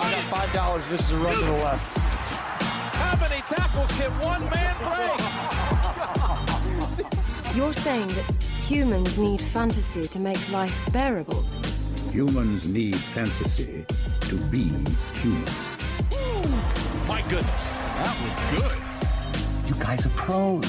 I 0.00 0.10
got 0.10 0.22
five 0.24 0.52
dollars. 0.52 0.86
This 0.88 1.02
is 1.02 1.10
a 1.10 1.18
run 1.18 1.34
to 1.34 1.44
the 1.44 1.52
left. 1.52 1.98
How 2.96 3.16
many 3.20 3.42
tackles 3.42 3.90
can 3.98 4.10
one 4.20 4.42
man 4.50 4.74
break? 4.88 5.20
You're 7.56 7.74
saying 7.74 8.08
that 8.08 8.32
humans 8.62 9.18
need 9.18 9.40
fantasy 9.40 10.06
to 10.08 10.18
make 10.18 10.50
life 10.50 10.90
bearable. 10.92 11.42
Humans 12.12 12.66
need 12.72 12.96
fantasy 12.96 13.84
to 14.22 14.36
be 14.36 14.70
human. 15.14 15.44
My 17.06 17.22
goodness, 17.28 17.70
that 17.70 18.16
was 18.24 18.38
good. 18.58 18.72
You 19.68 19.74
guys 19.82 20.06
are 20.06 20.10
pros. 20.10 20.62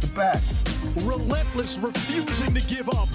The 0.00 0.08
best. 0.16 0.68
Relentless, 1.02 1.78
refusing 1.78 2.54
to 2.54 2.60
give 2.66 2.88
up. 2.88 3.08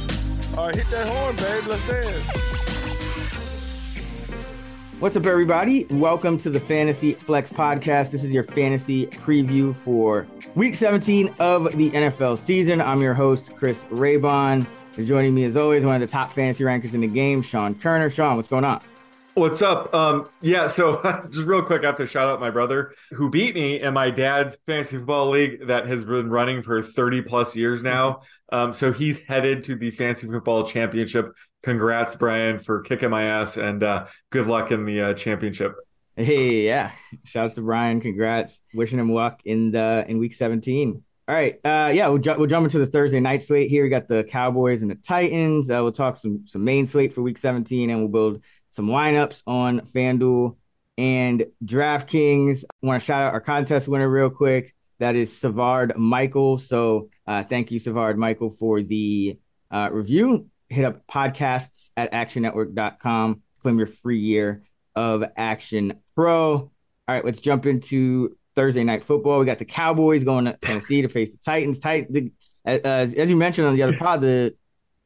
All 0.58 0.68
right, 0.68 0.76
hit 0.76 0.90
that 0.92 1.08
horn, 1.08 1.36
babe. 1.36 1.68
Let's 1.68 1.88
dance. 1.88 2.79
What's 5.00 5.16
up, 5.16 5.26
everybody? 5.28 5.86
Welcome 5.86 6.38
to 6.40 6.50
the 6.50 6.60
Fantasy 6.60 7.14
Flex 7.14 7.50
Podcast. 7.50 8.12
This 8.12 8.26
is 8.26 8.34
your 8.34 8.44
fantasy 8.44 9.08
preview 9.08 9.74
for 9.74 10.28
week 10.56 10.76
17 10.76 11.34
of 11.40 11.72
the 11.78 11.90
NFL 11.92 12.38
season. 12.38 12.82
I'm 12.82 13.00
your 13.00 13.14
host, 13.14 13.56
Chris 13.56 13.86
Raybon. 13.86 14.68
Joining 15.02 15.34
me, 15.34 15.46
as 15.46 15.56
always, 15.56 15.86
one 15.86 15.96
of 15.96 16.02
the 16.02 16.08
top 16.08 16.34
fantasy 16.34 16.66
rankers 16.66 16.94
in 16.94 17.00
the 17.00 17.08
game, 17.08 17.42
Sean 17.42 17.76
Koerner. 17.76 18.12
Sean, 18.12 18.36
what's 18.36 18.50
going 18.50 18.66
on? 18.66 18.82
What's 19.36 19.62
up? 19.62 19.94
Um, 19.94 20.28
yeah, 20.42 20.68
so 20.68 21.02
just 21.30 21.48
real 21.48 21.62
quick, 21.62 21.84
I 21.84 21.86
have 21.86 21.96
to 21.96 22.06
shout 22.06 22.28
out 22.28 22.42
my 22.42 22.50
brother 22.50 22.94
who 23.12 23.30
beat 23.30 23.56
me 23.56 23.80
in 23.80 23.94
my 23.94 24.10
dad's 24.10 24.58
fantasy 24.66 24.98
football 24.98 25.30
league 25.30 25.68
that 25.68 25.88
has 25.88 26.04
been 26.04 26.30
running 26.30 26.62
for 26.62 26.84
30 26.84 27.22
plus 27.22 27.56
years 27.56 27.82
now. 27.82 28.24
Um, 28.52 28.74
so 28.74 28.92
he's 28.92 29.20
headed 29.20 29.64
to 29.66 29.76
the 29.76 29.92
fantasy 29.92 30.28
football 30.28 30.66
championship. 30.66 31.32
Congrats, 31.64 32.16
Brian, 32.16 32.60
for 32.60 32.82
kicking 32.82 33.10
my 33.10 33.24
ass, 33.24 33.58
and 33.58 33.84
uh, 33.84 34.08
good 34.30 34.48
luck 34.48 34.72
in 34.72 34.86
the 34.86 35.02
uh, 35.02 35.14
championship. 35.14 35.76
Hey, 36.16 36.66
yeah, 36.66 36.92
shouts 37.26 37.56
to 37.56 37.62
Brian. 37.62 38.02
Congrats, 38.02 38.60
wishing 38.74 39.00
him 39.00 39.12
luck 39.12 39.42
in 39.46 39.72
the 39.72 40.06
in 40.08 40.20
week 40.20 40.34
17. 40.34 41.04
All 41.28 41.36
right, 41.36 41.60
uh, 41.64 41.92
yeah, 41.94 42.08
we'll, 42.08 42.18
ju- 42.18 42.36
we'll 42.38 42.48
jump 42.48 42.64
into 42.64 42.80
the 42.80 42.86
Thursday 42.86 43.20
night 43.20 43.44
slate 43.44 43.70
here. 43.70 43.84
We 43.84 43.90
got 43.90 44.08
the 44.08 44.24
Cowboys 44.24 44.82
and 44.82 44.90
the 44.90 44.96
Titans. 44.96 45.70
Uh, 45.70 45.80
we'll 45.82 45.92
talk 45.92 46.18
some 46.18 46.48
some 46.48 46.64
main 46.64 46.88
slate 46.88 47.14
for 47.14 47.22
week 47.22 47.38
17, 47.38 47.90
and 47.90 48.00
we'll 48.00 48.08
build 48.08 48.44
some 48.72 48.88
lineups 48.88 49.44
on 49.46 49.82
FanDuel 49.82 50.56
and 50.98 51.46
DraftKings. 51.64 52.64
I 52.64 52.88
want 52.88 53.02
to 53.02 53.06
shout 53.06 53.22
out 53.22 53.34
our 53.34 53.42
contest 53.42 53.88
winner 53.88 54.10
real 54.10 54.30
quick. 54.30 54.74
That 55.00 55.16
is 55.16 55.36
Savard 55.38 55.98
Michael. 55.98 56.58
So 56.58 57.10
uh, 57.26 57.44
thank 57.44 57.72
you, 57.72 57.80
Savard 57.80 58.18
Michael, 58.18 58.50
for 58.50 58.82
the 58.82 59.40
uh, 59.72 59.90
review. 59.92 60.50
Hit 60.70 60.86
up 60.86 61.06
podcasts 61.08 61.92
at 61.98 62.12
actionnetwork.com. 62.12 63.42
Claim 63.62 63.78
your 63.78 63.88
free 63.88 64.20
year 64.20 64.64
of 64.96 65.24
Action 65.36 66.00
Pro. 66.16 66.54
All 66.54 66.72
right, 67.08 67.26
let's 67.26 67.40
jump 67.40 67.66
into 67.66 68.38
Thursday 68.56 68.84
night 68.84 69.04
football. 69.04 69.40
We 69.40 69.46
got 69.46 69.58
the 69.58 69.66
Cowboys 69.66 70.24
going 70.24 70.46
to 70.46 70.58
Tennessee 70.62 71.02
to 71.02 71.10
face 71.10 71.32
the 71.32 71.40
Titans. 71.44 71.80
Titan, 71.80 72.14
the, 72.14 72.32
uh, 72.66 72.80
as 72.86 73.30
you 73.30 73.36
mentioned 73.36 73.68
on 73.68 73.76
the 73.76 73.84
other 73.84 73.98
pod, 73.98 74.22
the 74.22 74.56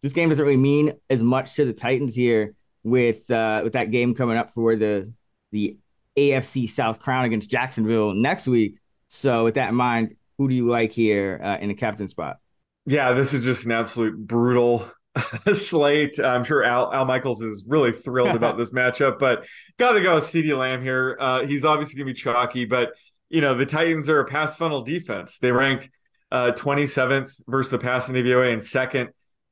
this 0.01 0.13
game 0.13 0.29
doesn't 0.29 0.43
really 0.43 0.57
mean 0.57 0.93
as 1.09 1.23
much 1.23 1.55
to 1.55 1.65
the 1.65 1.73
Titans 1.73 2.13
here 2.13 2.55
with 2.83 3.29
uh, 3.31 3.61
with 3.63 3.73
that 3.73 3.91
game 3.91 4.13
coming 4.13 4.37
up 4.37 4.51
for 4.51 4.75
the 4.75 5.11
the 5.51 5.77
AFC 6.17 6.69
South 6.69 6.99
crown 6.99 7.25
against 7.25 7.49
Jacksonville 7.49 8.13
next 8.13 8.47
week. 8.47 8.79
So 9.07 9.45
with 9.45 9.55
that 9.55 9.69
in 9.69 9.75
mind, 9.75 10.15
who 10.37 10.49
do 10.49 10.55
you 10.55 10.67
like 10.67 10.91
here 10.91 11.39
uh, 11.41 11.57
in 11.59 11.69
the 11.69 11.75
captain 11.75 12.07
spot? 12.07 12.37
Yeah, 12.85 13.13
this 13.13 13.33
is 13.33 13.45
just 13.45 13.65
an 13.65 13.71
absolute 13.71 14.17
brutal 14.17 14.91
slate. 15.53 16.19
I'm 16.19 16.43
sure 16.43 16.63
Al, 16.63 16.91
Al 16.93 17.05
Michaels 17.05 17.41
is 17.41 17.65
really 17.67 17.91
thrilled 17.91 18.35
about 18.35 18.57
this 18.59 18.71
matchup, 18.71 19.19
but 19.19 19.45
got 19.77 19.93
to 19.93 20.01
go 20.01 20.17
CeeDee 20.17 20.57
Lamb 20.57 20.81
here. 20.81 21.17
Uh, 21.19 21.45
he's 21.45 21.65
obviously 21.65 21.97
going 21.97 22.07
to 22.07 22.13
be 22.13 22.19
chalky, 22.19 22.65
but 22.65 22.93
you 23.29 23.41
know 23.41 23.55
the 23.55 23.65
Titans 23.65 24.09
are 24.09 24.19
a 24.19 24.25
pass 24.25 24.55
funnel 24.55 24.81
defense. 24.81 25.37
They 25.37 25.51
ranked 25.51 25.89
uh, 26.31 26.51
27th 26.51 27.41
versus 27.47 27.71
the 27.71 27.77
pass 27.77 28.07
passing 28.07 28.15
DVOA 28.15 28.53
and 28.53 28.63
second 28.63 29.09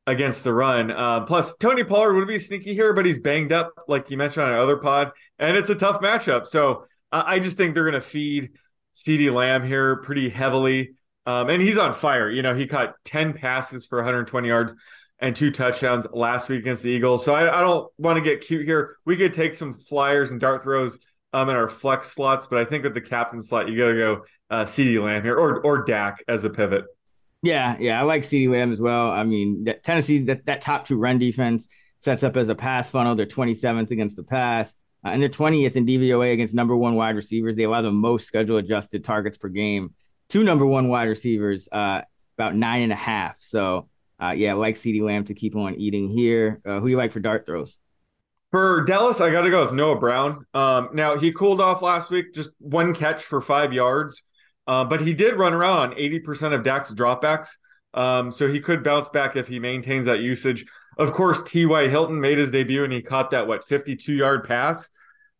against 0.08 0.44
the 0.44 0.54
run. 0.54 0.90
Uh, 0.92 1.22
plus, 1.22 1.56
Tony 1.58 1.84
Pollard 1.84 2.16
would 2.16 2.28
be 2.28 2.40
sneaky 2.40 2.74
here, 2.74 2.94
but 2.94 3.06
he's 3.06 3.20
banged 3.20 3.52
up, 3.52 3.72
like 3.88 4.10
you 4.10 4.18
mentioned 4.18 4.46
on 4.46 4.52
our 4.52 4.58
other 4.58 4.78
pod, 4.78 5.12
and 5.38 5.56
it's 5.56 5.70
a 5.70 5.76
tough 5.76 6.02
matchup. 6.02 6.48
So 6.48 6.86
uh, 7.12 7.24
I 7.26 7.40
just 7.40 7.58
think 7.58 7.76
they're 7.76 7.84
going 7.84 7.94
to 7.94 8.02
feed 8.02 8.52
CeeDee 8.96 9.32
Lamb 9.32 9.64
here 9.64 9.98
pretty 9.98 10.30
heavily. 10.30 10.96
Um, 11.28 11.50
and 11.50 11.62
he's 11.62 11.78
on 11.78 11.94
fire. 11.94 12.30
You 12.32 12.42
know, 12.42 12.56
he 12.56 12.66
caught 12.66 12.96
10 13.06 13.34
passes 13.34 13.86
for 13.86 14.00
120 14.00 14.48
yards 14.48 14.74
and 15.22 15.36
two 15.36 15.52
touchdowns 15.52 16.08
last 16.12 16.50
week 16.50 16.62
against 16.62 16.84
the 16.84 16.90
Eagles. 16.90 17.24
So 17.24 17.34
I, 17.34 17.60
I 17.60 17.62
don't 17.62 17.88
want 17.98 18.18
to 18.18 18.24
get 18.24 18.42
cute 18.42 18.66
here. 18.66 18.98
We 19.06 19.16
could 19.16 19.34
take 19.34 19.54
some 19.54 19.74
flyers 19.74 20.32
and 20.32 20.42
dart 20.42 20.64
throws 20.64 20.98
um, 21.32 21.50
in 21.50 21.56
our 21.56 21.70
flex 21.70 22.12
slots, 22.12 22.48
but 22.48 22.60
I 22.60 22.66
think 22.66 22.84
with 22.84 22.94
the 22.94 23.02
captain 23.02 23.42
slot, 23.42 23.70
you 23.70 23.78
got 23.78 23.88
to 23.88 23.96
go 23.96 24.26
uh, 24.50 24.64
CeeDee 24.64 25.02
Lamb 25.02 25.24
here 25.24 25.38
or 25.38 25.62
or 25.62 25.84
Dak 25.84 26.24
as 26.28 26.44
a 26.44 26.50
pivot. 26.50 26.86
Yeah, 27.42 27.78
yeah, 27.80 28.00
I 28.00 28.04
like 28.04 28.24
CeeDee 28.24 28.50
Lamb 28.50 28.72
as 28.72 28.82
well. 28.82 29.10
I 29.10 29.24
mean, 29.24 29.64
that 29.64 29.84
Tennessee 29.84 30.24
that 30.26 30.46
that 30.46 30.62
top 30.62 30.88
two 30.88 30.98
run 30.98 31.20
defense 31.20 31.68
sets 32.00 32.24
up 32.24 32.36
as 32.36 32.50
a 32.50 32.56
pass 32.56 32.90
funnel. 32.90 33.16
They're 33.16 33.26
27th 33.26 33.92
against 33.92 34.18
the 34.18 34.24
pass, 34.24 34.74
uh, 35.06 35.10
and 35.10 35.22
they're 35.22 35.30
20th 35.30 35.76
in 35.76 35.86
DVOA 35.86 36.34
against 36.34 36.54
number 36.54 36.76
one 36.76 36.96
wide 36.96 37.16
receivers. 37.16 37.56
They 37.56 37.64
allow 37.64 37.82
the 37.82 37.92
most 37.92 38.28
schedule 38.28 38.58
adjusted 38.58 39.04
targets 39.04 39.38
per 39.38 39.48
game. 39.48 39.94
Two 40.30 40.44
number 40.44 40.66
one 40.66 40.90
wide 40.90 41.10
receivers, 41.10 41.70
uh, 41.72 42.02
about 42.38 42.56
nine 42.56 42.84
and 42.84 42.92
a 42.92 42.96
half. 42.96 43.38
So, 43.40 43.88
uh, 44.22 44.32
yeah, 44.32 44.54
like 44.54 44.76
CeeDee 44.76 45.02
Lamb 45.02 45.26
to 45.26 45.34
keep 45.34 45.56
on 45.56 45.76
eating 45.76 46.10
here. 46.10 46.62
Uh, 46.66 46.80
who 46.80 46.88
you 46.88 46.98
like 46.98 47.12
for 47.12 47.20
dart 47.20 47.46
throws? 47.46 47.80
For 48.52 48.84
Dallas, 48.84 49.22
I 49.22 49.32
got 49.32 49.42
to 49.42 49.50
go 49.50 49.64
with 49.64 49.74
Noah 49.74 49.98
Brown. 49.98 50.46
Um, 50.54 50.90
now 50.94 51.18
he 51.18 51.32
cooled 51.32 51.62
off 51.62 51.82
last 51.82 52.12
week, 52.12 52.34
just 52.34 52.52
one 52.60 52.94
catch 52.94 53.24
for 53.24 53.40
five 53.40 53.72
yards. 53.72 54.22
Uh, 54.68 54.84
but 54.84 55.02
he 55.02 55.14
did 55.14 55.40
run 55.40 55.54
around 55.54 55.80
on 55.80 55.92
80% 55.94 56.54
of 56.54 56.64
Dak's 56.64 56.92
dropbacks. 56.92 57.50
Um, 57.94 58.32
so 58.32 58.48
he 58.48 58.60
could 58.60 58.84
bounce 58.84 59.10
back 59.10 59.36
if 59.36 59.48
he 59.48 59.60
maintains 59.60 60.06
that 60.06 60.20
usage. 60.20 60.66
Of 60.98 61.14
course, 61.14 61.42
T.Y. 61.44 61.88
Hilton 61.88 62.20
made 62.20 62.38
his 62.38 62.52
debut 62.52 62.84
and 62.84 62.94
he 62.94 63.02
caught 63.02 63.32
that, 63.32 63.48
what, 63.48 63.64
52 63.64 64.14
yard 64.14 64.44
pass. 64.44 64.90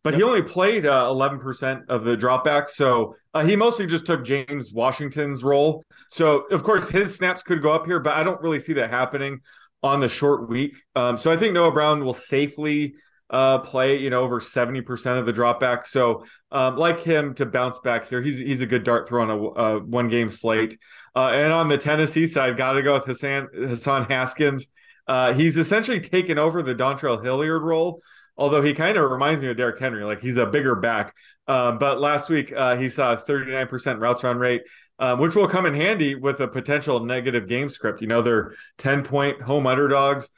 But 0.04 0.14
yep. 0.14 0.18
he 0.18 0.24
only 0.24 0.42
played 0.42 0.84
uh, 0.84 1.04
11% 1.04 1.88
of 1.88 2.04
the 2.04 2.16
dropbacks. 2.16 2.70
So 2.70 3.14
uh, 3.34 3.44
he 3.44 3.54
mostly 3.54 3.86
just 3.86 4.04
took 4.04 4.24
James 4.24 4.72
Washington's 4.72 5.44
role. 5.44 5.84
So, 6.08 6.40
of 6.50 6.64
course, 6.64 6.88
his 6.88 7.14
snaps 7.14 7.42
could 7.42 7.62
go 7.62 7.72
up 7.72 7.86
here, 7.86 8.00
but 8.00 8.14
I 8.14 8.24
don't 8.24 8.40
really 8.40 8.58
see 8.58 8.72
that 8.74 8.90
happening 8.90 9.40
on 9.82 10.00
the 10.00 10.08
short 10.08 10.48
week. 10.48 10.76
Um, 10.96 11.16
so 11.16 11.30
I 11.30 11.36
think 11.36 11.54
Noah 11.54 11.72
Brown 11.72 12.04
will 12.04 12.14
safely 12.14 12.94
uh, 13.30 13.58
play, 13.60 13.98
you 13.98 14.10
know, 14.10 14.22
over 14.22 14.40
70% 14.40 15.18
of 15.18 15.26
the 15.26 15.32
dropbacks. 15.32 15.86
So 15.86 16.24
um, 16.50 16.76
like 16.76 17.00
him 17.00 17.34
to 17.34 17.46
bounce 17.46 17.78
back 17.78 18.08
here. 18.08 18.20
He's 18.20 18.38
he's 18.38 18.60
a 18.60 18.66
good 18.66 18.84
dart 18.84 19.08
throw 19.08 19.22
on 19.22 19.30
a, 19.30 19.36
a 19.36 19.78
one 19.80 20.08
game 20.08 20.28
slate. 20.28 20.76
Uh, 21.16 21.30
and 21.30 21.52
on 21.52 21.68
the 21.68 21.78
Tennessee 21.78 22.26
side, 22.26 22.56
got 22.56 22.72
to 22.72 22.82
go 22.82 22.94
with 22.94 23.06
Hassan, 23.06 23.48
Hassan 23.54 24.04
Haskins. 24.04 24.68
Uh, 25.06 25.32
he's 25.32 25.58
essentially 25.58 26.00
taken 26.00 26.38
over 26.38 26.62
the 26.62 26.74
Dontrell 26.74 27.22
Hilliard 27.22 27.62
role, 27.62 28.00
although 28.36 28.62
he 28.62 28.74
kind 28.74 28.96
of 28.96 29.10
reminds 29.10 29.42
me 29.42 29.50
of 29.50 29.56
Derrick 29.56 29.78
Henry. 29.78 30.04
Like 30.04 30.20
he's 30.20 30.36
a 30.36 30.46
bigger 30.46 30.74
back. 30.74 31.14
Um, 31.46 31.78
but 31.78 32.00
last 32.00 32.30
week 32.30 32.52
uh, 32.52 32.76
he 32.76 32.88
saw 32.88 33.14
a 33.14 33.16
39% 33.16 34.00
routes 34.00 34.24
run 34.24 34.38
rate, 34.38 34.62
um, 34.98 35.18
which 35.18 35.34
will 35.34 35.48
come 35.48 35.66
in 35.66 35.74
handy 35.74 36.14
with 36.14 36.40
a 36.40 36.48
potential 36.48 37.04
negative 37.04 37.48
game 37.48 37.68
script. 37.68 38.00
You 38.00 38.06
know, 38.06 38.22
they're 38.22 38.54
10 38.78 39.02
point 39.02 39.42
home 39.42 39.66
underdogs. 39.66 40.30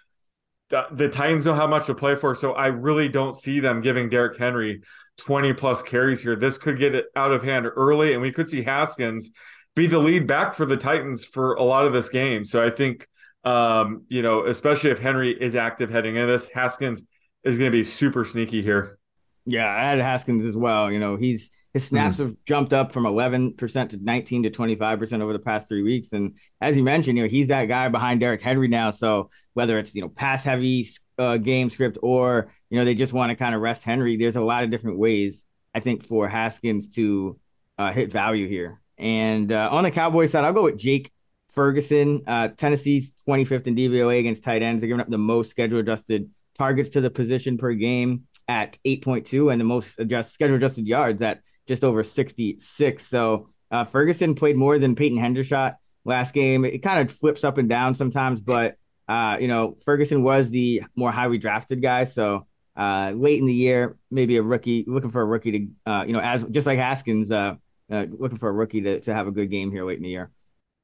The, 0.70 1.08
Titans 1.08 1.46
know 1.46 1.54
how 1.54 1.68
much 1.68 1.86
to 1.86 1.94
play 1.94 2.16
for, 2.16 2.34
so 2.34 2.52
I 2.52 2.66
really 2.66 3.08
don't 3.08 3.36
see 3.36 3.60
them 3.60 3.80
giving 3.80 4.08
Derrick 4.08 4.36
Henry 4.36 4.82
20 5.18 5.52
plus 5.52 5.84
carries 5.84 6.20
here. 6.20 6.34
This 6.34 6.58
could 6.58 6.78
get 6.78 6.96
it 6.96 7.06
out 7.14 7.30
of 7.30 7.44
hand 7.44 7.66
early, 7.76 8.12
and 8.12 8.20
we 8.20 8.32
could 8.32 8.48
see 8.48 8.62
Haskins 8.62 9.30
be 9.76 9.86
the 9.86 9.98
lead 9.98 10.26
back 10.26 10.54
for 10.54 10.66
the 10.66 10.76
Titans 10.76 11.24
for 11.24 11.54
a 11.54 11.62
lot 11.62 11.84
of 11.84 11.92
this 11.92 12.08
game. 12.08 12.44
So 12.44 12.64
I 12.64 12.70
think, 12.70 13.06
um, 13.44 14.04
you 14.08 14.22
know, 14.22 14.46
especially 14.46 14.90
if 14.90 15.00
Henry 15.00 15.30
is 15.30 15.54
active 15.54 15.90
heading 15.90 16.16
into 16.16 16.32
this, 16.32 16.48
Haskins 16.48 17.04
is 17.44 17.58
going 17.58 17.70
to 17.70 17.76
be 17.76 17.84
super 17.84 18.24
sneaky 18.24 18.62
here. 18.62 18.98
Yeah, 19.46 19.68
I 19.68 19.90
had 19.90 19.98
Haskins 19.98 20.44
as 20.44 20.56
well. 20.56 20.90
You 20.90 20.98
know, 20.98 21.16
he's 21.16 21.50
his 21.74 21.84
snaps 21.84 22.14
mm-hmm. 22.16 22.26
have 22.26 22.36
jumped 22.46 22.72
up 22.72 22.92
from 22.92 23.02
11% 23.02 23.88
to 23.90 23.96
19 23.96 24.44
to 24.44 24.50
25% 24.50 25.20
over 25.20 25.32
the 25.32 25.40
past 25.40 25.68
three 25.68 25.82
weeks. 25.82 26.12
And 26.12 26.38
as 26.60 26.76
you 26.76 26.84
mentioned, 26.84 27.18
you 27.18 27.24
know, 27.24 27.28
he's 27.28 27.48
that 27.48 27.64
guy 27.64 27.88
behind 27.88 28.20
Derrick 28.20 28.40
Henry 28.40 28.68
now. 28.68 28.90
So 28.90 29.28
whether 29.54 29.80
it's, 29.80 29.92
you 29.92 30.00
know, 30.00 30.08
pass 30.08 30.44
heavy 30.44 30.88
uh, 31.18 31.36
game 31.36 31.70
script 31.70 31.98
or, 32.00 32.52
you 32.70 32.78
know, 32.78 32.84
they 32.84 32.94
just 32.94 33.12
want 33.12 33.30
to 33.30 33.36
kind 33.36 33.56
of 33.56 33.60
rest 33.60 33.82
Henry, 33.82 34.16
there's 34.16 34.36
a 34.36 34.40
lot 34.40 34.62
of 34.62 34.70
different 34.70 34.98
ways, 34.98 35.44
I 35.74 35.80
think, 35.80 36.06
for 36.06 36.28
Haskins 36.28 36.88
to 36.90 37.40
uh, 37.76 37.90
hit 37.90 38.12
value 38.12 38.46
here. 38.46 38.80
And 38.96 39.50
uh, 39.50 39.68
on 39.72 39.82
the 39.82 39.90
Cowboys 39.90 40.30
side, 40.30 40.44
I'll 40.44 40.52
go 40.52 40.62
with 40.62 40.78
Jake 40.78 41.10
Ferguson. 41.50 42.22
Uh, 42.24 42.48
Tennessee's 42.48 43.12
25th 43.28 43.66
in 43.66 43.74
DVOA 43.74 44.20
against 44.20 44.44
tight 44.44 44.62
ends. 44.62 44.80
They're 44.80 44.88
giving 44.88 45.00
up 45.00 45.10
the 45.10 45.18
most 45.18 45.50
schedule 45.50 45.80
adjusted 45.80 46.30
targets 46.54 46.90
to 46.90 47.00
the 47.00 47.10
position 47.10 47.58
per 47.58 47.72
game 47.72 48.24
at 48.48 48.78
8.2 48.84 49.52
and 49.52 49.60
the 49.60 49.64
most 49.64 49.98
adjust, 49.98 50.34
schedule 50.34 50.56
adjusted 50.56 50.86
yards 50.86 51.22
at 51.22 51.40
just 51.66 51.84
over 51.84 52.02
66. 52.02 53.06
So 53.06 53.48
uh, 53.70 53.84
Ferguson 53.84 54.34
played 54.34 54.56
more 54.56 54.78
than 54.78 54.94
Peyton 54.94 55.18
Hendershot 55.18 55.76
last 56.04 56.34
game. 56.34 56.64
It 56.64 56.78
kind 56.78 57.08
of 57.08 57.16
flips 57.16 57.44
up 57.44 57.58
and 57.58 57.68
down 57.68 57.94
sometimes, 57.94 58.40
but 58.40 58.76
uh, 59.08 59.36
you 59.40 59.48
know 59.48 59.76
Ferguson 59.84 60.22
was 60.22 60.50
the 60.50 60.82
more 60.96 61.10
highly 61.10 61.38
drafted 61.38 61.82
guy. 61.82 62.04
So 62.04 62.46
uh, 62.76 63.12
late 63.14 63.38
in 63.38 63.46
the 63.46 63.54
year, 63.54 63.96
maybe 64.10 64.36
a 64.36 64.42
rookie 64.42 64.84
looking 64.86 65.10
for 65.10 65.22
a 65.22 65.24
rookie 65.24 65.52
to 65.86 65.90
uh, 65.90 66.04
you 66.06 66.12
know 66.12 66.20
as 66.20 66.44
just 66.44 66.66
like 66.66 66.78
Haskins 66.78 67.30
uh, 67.30 67.54
uh, 67.90 68.06
looking 68.10 68.38
for 68.38 68.48
a 68.48 68.52
rookie 68.52 68.82
to, 68.82 69.00
to 69.00 69.14
have 69.14 69.26
a 69.26 69.32
good 69.32 69.50
game 69.50 69.70
here 69.70 69.84
late 69.84 69.98
in 69.98 70.02
the 70.02 70.10
year. 70.10 70.30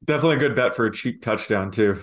Definitely 0.03 0.37
a 0.37 0.39
good 0.39 0.55
bet 0.55 0.75
for 0.75 0.85
a 0.85 0.91
cheap 0.91 1.21
touchdown 1.21 1.71
too. 1.71 1.99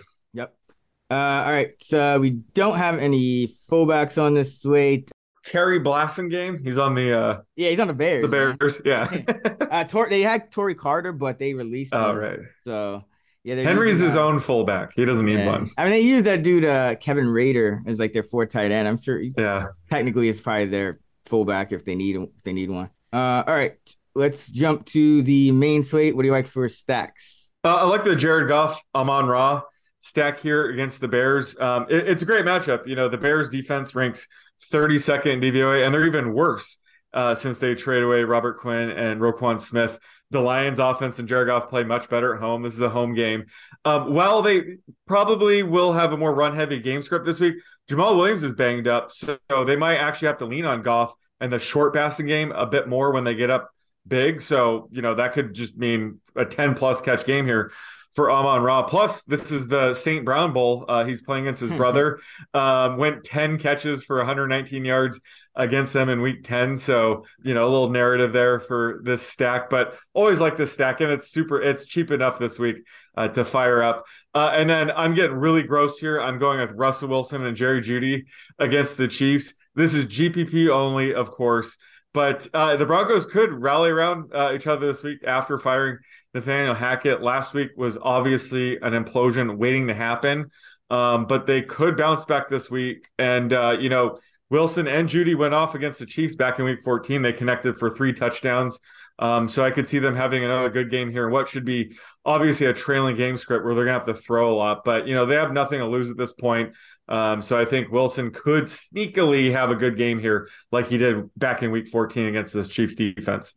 Uh, 1.11 1.15
all 1.15 1.53
right. 1.53 1.71
So 1.81 2.21
we 2.21 2.31
don't 2.31 2.77
have 2.77 2.99
any 2.99 3.47
fullbacks 3.47 4.21
on 4.21 4.35
this 4.35 4.61
slate. 4.61 5.11
Khari 5.47 5.83
Blasingame. 5.83 6.63
He's 6.63 6.77
on 6.77 6.95
the 6.95 7.19
uh 7.19 7.41
yeah, 7.57 7.71
he's 7.71 7.81
on 7.81 7.87
the 7.87 7.95
Bears. 7.95 8.23
The 8.23 8.29
Bears, 8.29 8.85
man. 8.85 9.25
yeah. 9.27 9.55
uh, 9.71 9.85
Tor- 9.85 10.11
they 10.11 10.21
had 10.21 10.53
Tory 10.53 10.75
Carter, 10.75 11.13
but 11.13 11.39
they 11.39 11.55
released. 11.55 11.95
Oh, 11.95 12.11
him. 12.11 12.17
Oh 12.17 12.19
right. 12.19 12.39
So 12.65 13.05
yeah, 13.45 13.55
Henry's 13.55 13.99
his 13.99 14.17
own 14.17 14.41
fullback. 14.41 14.93
He 14.95 15.05
doesn't 15.05 15.25
need 15.25 15.39
yeah. 15.39 15.47
one. 15.47 15.71
I 15.79 15.85
mean, 15.85 15.93
they 15.93 16.01
use 16.01 16.25
that 16.25 16.43
dude 16.43 16.67
uh, 16.67 16.97
Kevin 16.97 17.29
Rader 17.29 17.83
as 17.87 17.99
like 17.99 18.13
their 18.13 18.23
fourth 18.23 18.51
tight 18.51 18.71
end. 18.71 18.87
I'm 18.87 19.01
sure. 19.01 19.21
Yeah. 19.21 19.69
Technically, 19.91 20.29
it's 20.29 20.41
probably 20.41 20.67
their 20.67 21.01
fullback 21.25 21.73
if 21.73 21.85
they 21.85 21.95
need 21.95 22.17
if 22.17 22.43
they 22.45 22.53
need 22.53 22.69
one. 22.69 22.91
Uh, 23.11 23.45
all 23.47 23.55
right, 23.55 23.79
let's 24.15 24.49
jump 24.51 24.85
to 24.87 25.23
the 25.23 25.51
main 25.53 25.83
slate. 25.83 26.15
What 26.15 26.23
do 26.23 26.27
you 26.27 26.33
like 26.33 26.47
for 26.47 26.69
stacks? 26.69 27.51
Uh, 27.65 27.77
I 27.77 27.85
like 27.85 28.05
the 28.05 28.15
Jared 28.15 28.49
Goff, 28.49 28.83
Amon 28.95 29.27
Ra 29.27 29.63
stack 30.01 30.39
here 30.39 30.71
against 30.71 31.01
the 31.01 31.09
Bears. 31.09 31.59
Um, 31.59 31.87
it, 31.89 32.09
it's 32.09 32.23
a 32.23 32.27
great 32.27 32.45
matchup. 32.45 32.87
You 32.87 32.97
know, 32.97 33.09
the 33.09 33.19
Bears 33.19 33.49
defense 33.49 33.95
ranks 33.95 34.27
32nd 34.73 35.27
in 35.27 35.41
DVOA, 35.41 35.85
and 35.85 35.95
they're 35.95 36.07
even 36.07 36.33
worse 36.33 36.79
uh, 37.13 37.35
since 37.35 37.59
they 37.59 37.75
trade 37.75 38.03
away 38.03 38.25
Robert 38.25 38.59
Quinn 38.59 38.91
and 38.91 39.21
Roquan 39.21 39.61
Smith. 39.61 39.99
The 40.31 40.41
Lions 40.41 40.79
offense 40.79 41.19
and 41.19 41.27
Jared 41.27 41.47
Goff 41.47 41.71
play 41.71 41.85
much 41.85 42.09
better 42.11 42.35
at 42.35 42.41
home. 42.41 42.63
This 42.63 42.75
is 42.75 42.83
a 42.83 42.91
home 42.91 43.15
game. 43.15 43.47
Um, 43.85 44.13
while 44.13 44.43
they 44.43 44.77
probably 45.07 45.63
will 45.63 45.95
have 45.95 46.13
a 46.13 46.19
more 46.19 46.35
run 46.35 46.55
heavy 46.55 46.81
game 46.81 47.01
script 47.01 47.25
this 47.25 47.41
week, 47.41 47.57
Jamaal 47.89 48.17
Williams 48.17 48.43
is 48.43 48.53
banged 48.53 48.87
up. 48.87 49.11
So 49.11 49.39
they 49.65 49.77
might 49.77 49.97
actually 49.97 50.29
have 50.29 50.39
to 50.39 50.45
lean 50.45 50.67
on 50.67 50.83
Goff 50.83 51.15
and 51.41 51.51
the 51.51 51.59
short 51.59 51.95
passing 51.95 52.27
game 52.27 52.53
a 52.53 52.67
bit 52.67 52.89
more 52.89 53.11
when 53.11 53.25
they 53.25 53.35
get 53.35 53.49
up 53.49 53.71
big. 54.07 54.43
So, 54.43 54.89
you 54.91 55.01
know, 55.01 55.15
that 55.15 55.33
could 55.33 55.55
just 55.55 55.79
mean 55.79 56.21
a 56.37 56.45
10 56.45 56.75
plus 56.75 57.01
catch 57.01 57.25
game 57.25 57.47
here 57.47 57.73
for 58.15 58.31
Amon 58.31 58.63
Ra. 58.63 58.83
Plus, 58.83 59.23
this 59.25 59.53
is 59.53 59.69
the 59.69 59.95
St. 59.95 60.25
Brown 60.25 60.53
Bowl. 60.53 60.85
Uh, 60.89 61.05
he's 61.05 61.23
playing 61.23 61.45
against 61.45 61.61
his 61.61 61.73
brother. 61.73 62.21
Um, 62.55 62.97
went 62.97 63.25
10 63.25 63.59
catches 63.59 64.05
for 64.05 64.17
119 64.17 64.85
yards 64.85 65.21
against 65.55 65.93
them 65.93 66.09
in 66.09 66.23
week 66.23 66.43
10. 66.45 66.79
So, 66.79 67.25
you 67.43 67.53
know, 67.53 67.65
a 67.65 67.71
little 67.71 67.91
narrative 67.91 68.33
there 68.33 68.61
for 68.61 69.01
this 69.03 69.23
stack, 69.23 69.69
but 69.69 69.97
always 70.15 70.41
like 70.41 70.57
this 70.57 70.73
stack. 70.73 71.01
And 71.01 71.11
it's 71.11 71.31
super, 71.31 71.61
it's 71.61 71.87
cheap 71.87 72.11
enough 72.11 72.39
this 72.39 72.59
week 72.59 72.79
uh, 73.17 73.29
to 73.29 73.45
fire 73.45 73.83
up. 73.83 74.05
Uh, 74.35 74.53
and 74.55 74.71
then 74.71 74.91
I'm 74.93 75.15
getting 75.15 75.37
really 75.37 75.65
gross 75.65 75.99
here. 75.99 76.21
I'm 76.21 76.39
going 76.39 76.61
with 76.61 76.73
Russell 76.73 77.09
Wilson 77.09 77.45
and 77.45 77.57
Jerry 77.57 77.81
Jeudy 77.81 78.27
against 78.59 78.97
the 78.97 79.09
Chiefs. 79.09 79.55
This 79.75 79.95
is 79.95 80.07
GPP 80.07 80.71
only, 80.71 81.13
of 81.13 81.31
course. 81.31 81.77
But 82.15 82.49
uh, 82.55 82.77
the 82.77 82.87
Broncos 82.87 83.27
could 83.27 83.53
rally 83.53 83.91
around 83.91 84.33
uh, 84.35 84.53
each 84.55 84.67
other 84.67 84.87
this 84.87 85.03
week 85.03 85.23
after 85.27 85.59
firing 85.59 85.99
Nathaniel 86.35 86.75
Hackett. 86.75 87.23
Last 87.23 87.55
week 87.55 87.71
was 87.77 87.99
obviously 88.01 88.77
an 88.77 88.93
implosion 88.93 89.57
waiting 89.57 89.89
to 89.89 89.95
happen, 89.95 90.51
um, 90.91 91.27
but 91.27 91.47
they 91.47 91.63
could 91.63 91.97
bounce 91.97 92.25
back 92.25 92.49
this 92.49 92.71
week. 92.71 93.09
And, 93.19 93.53
uh, 93.53 93.77
you 93.81 93.89
know, 93.89 94.19
Wilson 94.51 94.87
and 94.89 95.09
Jeudy 95.09 95.37
went 95.37 95.55
off 95.55 95.75
against 95.75 95.99
the 95.99 96.07
Chiefs 96.07 96.37
back 96.37 96.59
in 96.59 96.65
week 96.65 96.83
14. 96.83 97.23
They 97.23 97.33
connected 97.33 97.79
for 97.79 97.91
three 97.91 98.13
touchdowns. 98.13 98.81
Um, 99.21 99.49
so 99.49 99.65
I 99.65 99.71
could 99.71 99.89
see 99.89 99.99
them 99.99 100.15
having 100.15 100.45
another 100.45 100.71
good 100.71 100.91
game 100.91 101.11
here. 101.11 101.29
What 101.29 101.49
should 101.49 101.65
be 101.65 101.99
obviously 102.25 102.67
a 102.69 102.73
trailing 102.73 103.17
game 103.17 103.37
script 103.37 103.65
where 103.65 103.75
they're 103.75 103.85
going 103.85 104.01
to 104.01 104.07
have 104.07 104.17
to 104.17 104.23
throw 104.23 104.53
a 104.53 104.55
lot, 104.55 104.85
but 104.85 105.09
you 105.09 105.15
know 105.15 105.27
they 105.27 105.35
have 105.35 105.53
nothing 105.53 105.81
to 105.81 105.87
lose 105.87 106.11
at 106.11 106.17
this 106.17 106.33
point. 106.33 106.75
Um, 107.09 107.43
so 107.43 107.59
I 107.59 107.65
think 107.65 107.91
Wilson 107.91 108.31
could 108.31 108.65
sneakily 108.65 109.51
have 109.51 109.71
a 109.71 109.75
good 109.75 109.97
game 109.97 110.21
here, 110.21 110.49
like 110.71 110.87
he 110.87 110.99
did 110.99 111.31
back 111.37 111.63
in 111.63 111.73
Week 111.73 111.89
14 111.89 112.27
against 112.27 112.55
this 112.55 112.69
Chiefs 112.69 112.95
defense. 112.95 113.57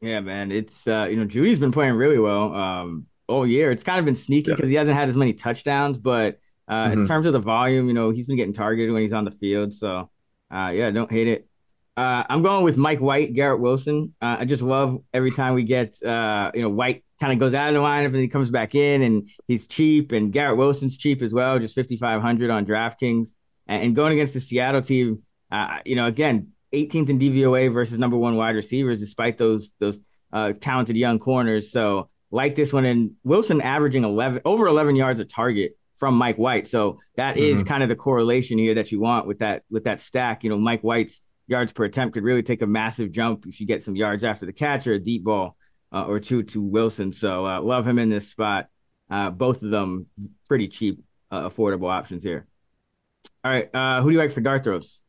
Yeah, 0.00 0.20
man, 0.20 0.52
it's 0.52 0.86
uh, 0.86 1.08
you 1.10 1.16
know 1.16 1.24
Jeudy's 1.24 1.58
been 1.58 1.72
playing 1.72 1.94
really 1.94 2.18
well 2.18 2.54
um, 2.54 3.06
all 3.28 3.46
year. 3.46 3.70
It's 3.70 3.82
kind 3.82 3.98
of 3.98 4.04
been 4.04 4.16
sneaky 4.16 4.50
because 4.50 4.64
yeah. 4.64 4.68
he 4.68 4.74
hasn't 4.76 4.96
had 4.96 5.08
as 5.08 5.16
many 5.16 5.32
touchdowns, 5.32 5.98
but 5.98 6.38
uh, 6.68 6.88
mm-hmm. 6.88 7.00
in 7.00 7.06
terms 7.06 7.26
of 7.26 7.32
the 7.32 7.40
volume, 7.40 7.88
you 7.88 7.94
know 7.94 8.10
he's 8.10 8.26
been 8.26 8.36
getting 8.36 8.52
targeted 8.52 8.92
when 8.92 9.02
he's 9.02 9.12
on 9.12 9.24
the 9.24 9.30
field. 9.30 9.72
So 9.72 10.10
uh, 10.50 10.70
yeah, 10.74 10.90
don't 10.90 11.10
hate 11.10 11.28
it. 11.28 11.48
Uh, 11.96 12.24
I'm 12.28 12.42
going 12.42 12.62
with 12.62 12.76
Mike 12.76 13.00
White, 13.00 13.32
Garrett 13.32 13.60
Wilson. 13.60 14.14
Uh, 14.20 14.36
I 14.40 14.44
just 14.44 14.62
love 14.62 15.02
every 15.14 15.30
time 15.30 15.54
we 15.54 15.64
get, 15.64 16.00
uh, 16.02 16.50
you 16.54 16.60
know, 16.60 16.68
White 16.68 17.04
kind 17.18 17.32
of 17.32 17.38
goes 17.38 17.54
out 17.54 17.68
of 17.68 17.74
the 17.74 17.80
lineup 17.80 18.06
and 18.06 18.16
he 18.16 18.28
comes 18.28 18.50
back 18.50 18.74
in 18.74 19.00
and 19.00 19.30
he's 19.48 19.66
cheap. 19.66 20.12
And 20.12 20.30
Garrett 20.30 20.58
Wilson's 20.58 20.98
cheap 20.98 21.22
as 21.22 21.32
well, 21.32 21.58
just 21.58 21.74
5,500 21.74 22.50
on 22.50 22.66
DraftKings. 22.66 23.28
And, 23.66 23.82
and 23.82 23.96
going 23.96 24.12
against 24.12 24.34
the 24.34 24.40
Seattle 24.40 24.82
team, 24.82 25.22
uh, 25.50 25.78
you 25.86 25.96
know, 25.96 26.04
again, 26.04 26.52
18th 26.76 27.08
in 27.08 27.18
DVOA 27.18 27.72
versus 27.72 27.98
number 27.98 28.16
one 28.16 28.36
wide 28.36 28.56
receivers, 28.56 29.00
despite 29.00 29.38
those 29.38 29.70
those 29.78 29.98
uh, 30.32 30.52
talented 30.60 30.96
young 30.96 31.18
corners. 31.18 31.70
So 31.72 32.10
like 32.30 32.54
this 32.54 32.72
one, 32.72 32.84
and 32.84 33.12
Wilson 33.24 33.60
averaging 33.60 34.04
11 34.04 34.42
over 34.44 34.66
11 34.66 34.96
yards 34.96 35.20
a 35.20 35.24
target 35.24 35.76
from 35.96 36.14
Mike 36.14 36.36
White. 36.36 36.66
So 36.66 37.00
that 37.16 37.36
mm-hmm. 37.36 37.44
is 37.44 37.62
kind 37.62 37.82
of 37.82 37.88
the 37.88 37.96
correlation 37.96 38.58
here 38.58 38.74
that 38.74 38.92
you 38.92 39.00
want 39.00 39.26
with 39.26 39.38
that 39.38 39.62
with 39.70 39.84
that 39.84 40.00
stack. 40.00 40.44
You 40.44 40.50
know, 40.50 40.58
Mike 40.58 40.82
White's 40.82 41.20
yards 41.46 41.72
per 41.72 41.84
attempt 41.84 42.14
could 42.14 42.24
really 42.24 42.42
take 42.42 42.62
a 42.62 42.66
massive 42.66 43.10
jump 43.12 43.46
if 43.46 43.60
you 43.60 43.66
get 43.66 43.82
some 43.82 43.96
yards 43.96 44.24
after 44.24 44.46
the 44.46 44.52
catch 44.52 44.86
or 44.86 44.94
a 44.94 44.98
deep 44.98 45.24
ball 45.24 45.56
uh, 45.92 46.04
or 46.04 46.20
two 46.20 46.42
to 46.42 46.62
Wilson. 46.62 47.12
So 47.12 47.46
uh, 47.46 47.60
love 47.60 47.86
him 47.86 47.98
in 47.98 48.10
this 48.10 48.28
spot. 48.28 48.66
Uh, 49.08 49.30
both 49.30 49.62
of 49.62 49.70
them 49.70 50.06
pretty 50.48 50.68
cheap, 50.68 51.02
uh, 51.30 51.48
affordable 51.48 51.90
options 51.90 52.24
here. 52.24 52.46
All 53.44 53.52
right, 53.52 53.72
uh, 53.72 54.02
who 54.02 54.10
do 54.10 54.14
you 54.14 54.18
like 54.18 54.32
for 54.32 54.40
dart 54.40 54.64
throws? 54.64 55.02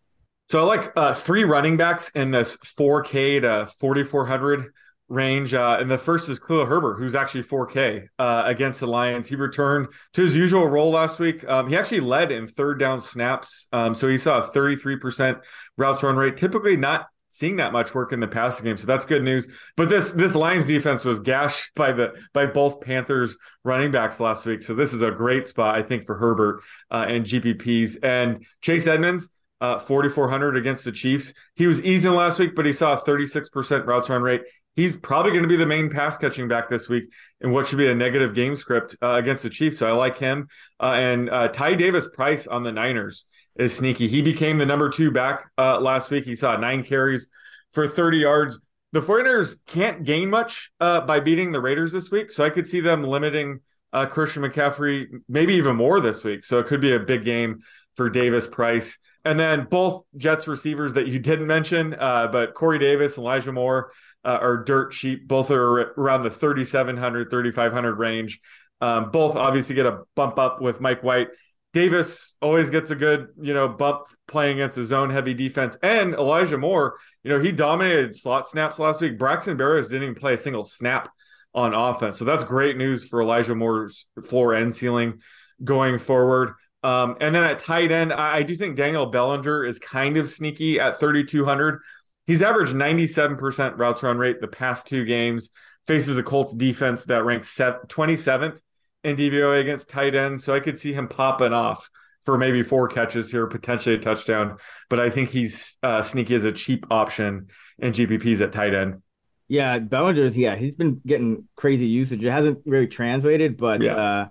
So 0.47 0.59
I 0.59 0.63
like 0.63 0.93
uh, 0.95 1.13
three 1.13 1.43
running 1.43 1.75
backs 1.75 2.09
in 2.15 2.31
this 2.31 2.55
4K 2.57 3.41
to 3.41 3.65
4400 3.79 4.71
range. 5.09 5.53
Uh, 5.53 5.77
and 5.79 5.91
the 5.91 5.97
first 5.97 6.29
is 6.29 6.39
Khalil 6.39 6.65
Herbert, 6.65 6.95
who's 6.95 7.15
actually 7.15 7.43
4K 7.43 8.07
uh, 8.17 8.43
against 8.45 8.79
the 8.79 8.87
Lions. 8.87 9.27
He 9.27 9.35
returned 9.35 9.87
to 10.13 10.21
his 10.21 10.35
usual 10.35 10.67
role 10.67 10.91
last 10.91 11.19
week. 11.19 11.47
Um, 11.47 11.67
he 11.67 11.75
actually 11.75 11.99
led 11.99 12.31
in 12.31 12.47
third 12.47 12.79
down 12.79 13.01
snaps. 13.01 13.67
Um, 13.73 13.93
so 13.93 14.07
he 14.07 14.17
saw 14.17 14.39
a 14.39 14.47
33% 14.47 15.41
routes 15.77 16.03
run 16.03 16.15
rate. 16.15 16.37
Typically 16.37 16.77
not 16.77 17.07
seeing 17.29 17.57
that 17.57 17.73
much 17.73 17.93
work 17.93 18.13
in 18.13 18.21
the 18.21 18.27
passing 18.27 18.65
game. 18.65 18.77
So 18.77 18.87
that's 18.87 19.05
good 19.05 19.23
news. 19.23 19.47
But 19.75 19.89
this 19.89 20.11
this 20.11 20.33
Lions 20.33 20.67
defense 20.67 21.03
was 21.03 21.19
gashed 21.19 21.71
by 21.75 21.91
the 21.91 22.13
by 22.33 22.45
both 22.45 22.79
Panthers 22.79 23.35
running 23.65 23.91
backs 23.91 24.19
last 24.19 24.45
week. 24.45 24.63
So 24.63 24.73
this 24.73 24.93
is 24.93 25.01
a 25.01 25.11
great 25.11 25.47
spot, 25.47 25.75
I 25.75 25.83
think, 25.83 26.05
for 26.05 26.15
Herbert 26.15 26.63
uh, 26.89 27.05
and 27.07 27.25
GPPs. 27.25 27.97
And 28.01 28.45
Chase 28.61 28.87
Edmonds, 28.87 29.29
uh, 29.61 29.79
4,400 29.79 30.57
against 30.57 30.85
the 30.85 30.91
Chiefs. 30.91 31.33
He 31.55 31.67
was 31.67 31.81
easing 31.83 32.13
last 32.13 32.39
week, 32.39 32.55
but 32.55 32.65
he 32.65 32.73
saw 32.73 32.93
a 32.93 33.01
36% 33.01 33.85
routes 33.85 34.09
run 34.09 34.21
rate 34.21 34.43
he's 34.77 34.95
probably 34.95 35.31
going 35.31 35.43
to 35.43 35.49
be 35.49 35.57
the 35.57 35.65
main 35.65 35.89
pass 35.89 36.17
catching 36.17 36.47
back 36.47 36.69
this 36.69 36.87
week 36.87 37.11
in 37.41 37.51
what 37.51 37.67
should 37.67 37.79
be 37.79 37.89
a 37.89 37.95
negative 37.95 38.33
game 38.33 38.55
script 38.55 38.95
uh, 39.01 39.15
against 39.15 39.43
the 39.43 39.49
Chiefs. 39.49 39.79
So 39.79 39.87
I 39.87 39.91
like 39.91 40.17
him. 40.17 40.47
Uh, 40.79 40.93
and 40.93 41.29
uh, 41.29 41.49
Ty 41.49 41.73
Davis 41.73 42.07
Price 42.07 42.47
on 42.47 42.63
the 42.63 42.71
Niners 42.71 43.25
is 43.57 43.75
sneaky. 43.75 44.07
He 44.07 44.21
became 44.21 44.59
the 44.59 44.65
number 44.65 44.89
two 44.89 45.11
back 45.11 45.49
uh, 45.57 45.81
last 45.81 46.09
week. 46.11 46.23
He 46.23 46.35
saw 46.35 46.55
nine 46.55 46.83
carries 46.83 47.27
for 47.73 47.87
30 47.87 48.19
yards. 48.19 48.59
The 48.93 49.01
49ers 49.01 49.57
can't 49.65 50.05
gain 50.05 50.29
much 50.29 50.71
uh, 50.79 51.01
by 51.01 51.19
beating 51.19 51.51
the 51.51 51.59
Raiders 51.59 51.91
this 51.91 52.09
week. 52.09 52.31
So 52.31 52.45
I 52.45 52.49
could 52.49 52.67
see 52.67 52.79
them 52.79 53.03
limiting 53.03 53.59
uh, 53.91 54.05
Christian 54.05 54.43
McCaffrey 54.43 55.07
maybe 55.27 55.55
even 55.55 55.75
more 55.75 55.99
this 55.99 56.23
week. 56.23 56.45
So 56.45 56.59
it 56.59 56.67
could 56.67 56.81
be 56.81 56.93
a 56.93 56.99
big 56.99 57.25
game 57.25 57.59
for 57.97 58.09
Davis 58.09 58.47
Price. 58.47 58.97
And 59.25 59.37
then 59.37 59.67
both 59.69 60.05
Jets 60.15 60.47
receivers 60.47 60.93
that 60.93 61.07
you 61.07 61.19
didn't 61.19 61.47
mention, 61.47 61.89
but 61.99 62.53
Corey 62.53 62.79
Davis 62.79 63.17
and 63.17 63.25
Elijah 63.25 63.51
Moore 63.51 63.91
uh, 64.23 64.37
are 64.41 64.63
dirt 64.63 64.91
cheap. 64.91 65.27
Both 65.27 65.51
are 65.51 65.93
around 65.99 66.23
the 66.23 66.29
3,700, 66.29 67.29
3,500 67.29 67.95
range. 67.95 68.39
Um, 68.79 69.09
both 69.09 69.35
obviously 69.35 69.75
get 69.75 69.85
a 69.85 70.03
bump 70.15 70.37
up 70.37 70.61
with 70.61 70.79
Mike 70.79 71.03
White. 71.03 71.29
Davis 71.73 72.37
always 72.41 72.69
gets 72.69 72.89
a 72.91 72.95
good, 72.95 73.27
you 73.39 73.53
know, 73.53 73.67
bump 73.67 74.07
playing 74.27 74.57
against 74.59 74.77
a 74.77 74.85
zone 74.85 75.09
heavy 75.09 75.33
defense. 75.33 75.77
And 75.83 76.13
Elijah 76.13 76.57
Moore, 76.57 76.97
you 77.23 77.31
know, 77.31 77.39
he 77.39 77.51
dominated 77.51 78.15
slot 78.15 78.47
snaps 78.47 78.79
last 78.79 79.01
week. 79.01 79.17
Braxton 79.17 79.57
Berrios 79.57 79.89
didn't 79.89 80.03
even 80.03 80.15
play 80.15 80.33
a 80.33 80.37
single 80.37 80.63
snap 80.63 81.09
on 81.53 81.73
offense. 81.73 82.17
So 82.19 82.25
that's 82.25 82.43
great 82.43 82.77
news 82.77 83.07
for 83.07 83.21
Elijah 83.21 83.55
Moore's 83.55 84.05
floor 84.23 84.53
and 84.53 84.75
ceiling 84.75 85.21
going 85.63 85.97
forward. 85.97 86.53
Um, 86.87 87.17
and 87.19 87.35
then 87.35 87.43
at 87.43 87.59
tight 87.59 87.91
end, 87.91 88.13
I, 88.13 88.37
I 88.37 88.43
do 88.43 88.55
think 88.55 88.77
Daniel 88.77 89.07
Bellinger 89.07 89.65
is 89.65 89.77
kind 89.77 90.15
of 90.15 90.29
sneaky 90.29 90.79
at 90.79 90.97
3,200. 90.97 91.81
He's 92.25 92.41
averaged 92.41 92.73
97% 92.73 93.77
routes 93.77 94.03
run 94.03 94.17
rate 94.17 94.39
the 94.39 94.47
past 94.47 94.87
two 94.87 95.03
games, 95.03 95.49
faces 95.85 96.17
a 96.17 96.23
Colts 96.23 96.55
defense 96.55 97.03
that 97.05 97.25
ranks 97.25 97.53
27th 97.57 98.61
in 99.03 99.17
DVOA 99.17 99.59
against 99.59 99.89
tight 99.89 100.15
ends. 100.15 100.45
So 100.45 100.55
I 100.55 100.61
could 100.61 100.79
see 100.79 100.93
him 100.93 101.09
popping 101.09 101.51
off 101.51 101.89
for 102.23 102.37
maybe 102.37 102.63
four 102.63 102.87
catches 102.87 103.31
here, 103.31 103.47
potentially 103.47 103.95
a 103.95 103.99
touchdown. 103.99 104.55
But 104.89 105.01
I 105.01 105.09
think 105.09 105.27
he's 105.27 105.77
uh, 105.83 106.01
sneaky 106.03 106.35
as 106.35 106.45
a 106.45 106.53
cheap 106.53 106.85
option 106.89 107.47
in 107.79 107.91
GPPs 107.91 108.39
at 108.39 108.53
tight 108.53 108.73
end. 108.73 109.01
Yeah, 109.49 109.79
Bellinger's, 109.79 110.37
yeah, 110.37 110.55
he's 110.55 110.75
been 110.75 111.01
getting 111.05 111.49
crazy 111.57 111.87
usage. 111.87 112.23
It 112.23 112.31
hasn't 112.31 112.59
really 112.65 112.87
translated, 112.87 113.57
but 113.57 113.81
yeah, 113.81 113.95
uh, 113.95 114.27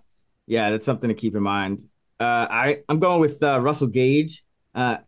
yeah 0.46 0.70
that's 0.70 0.86
something 0.86 1.08
to 1.08 1.14
keep 1.14 1.36
in 1.36 1.42
mind. 1.42 1.82
Uh, 2.18 2.46
I, 2.50 2.78
I'm 2.88 2.98
going 2.98 3.20
with 3.20 3.42
uh, 3.42 3.60
Russell 3.60 3.88
Gage. 3.88 4.44
Uh, 4.74 4.98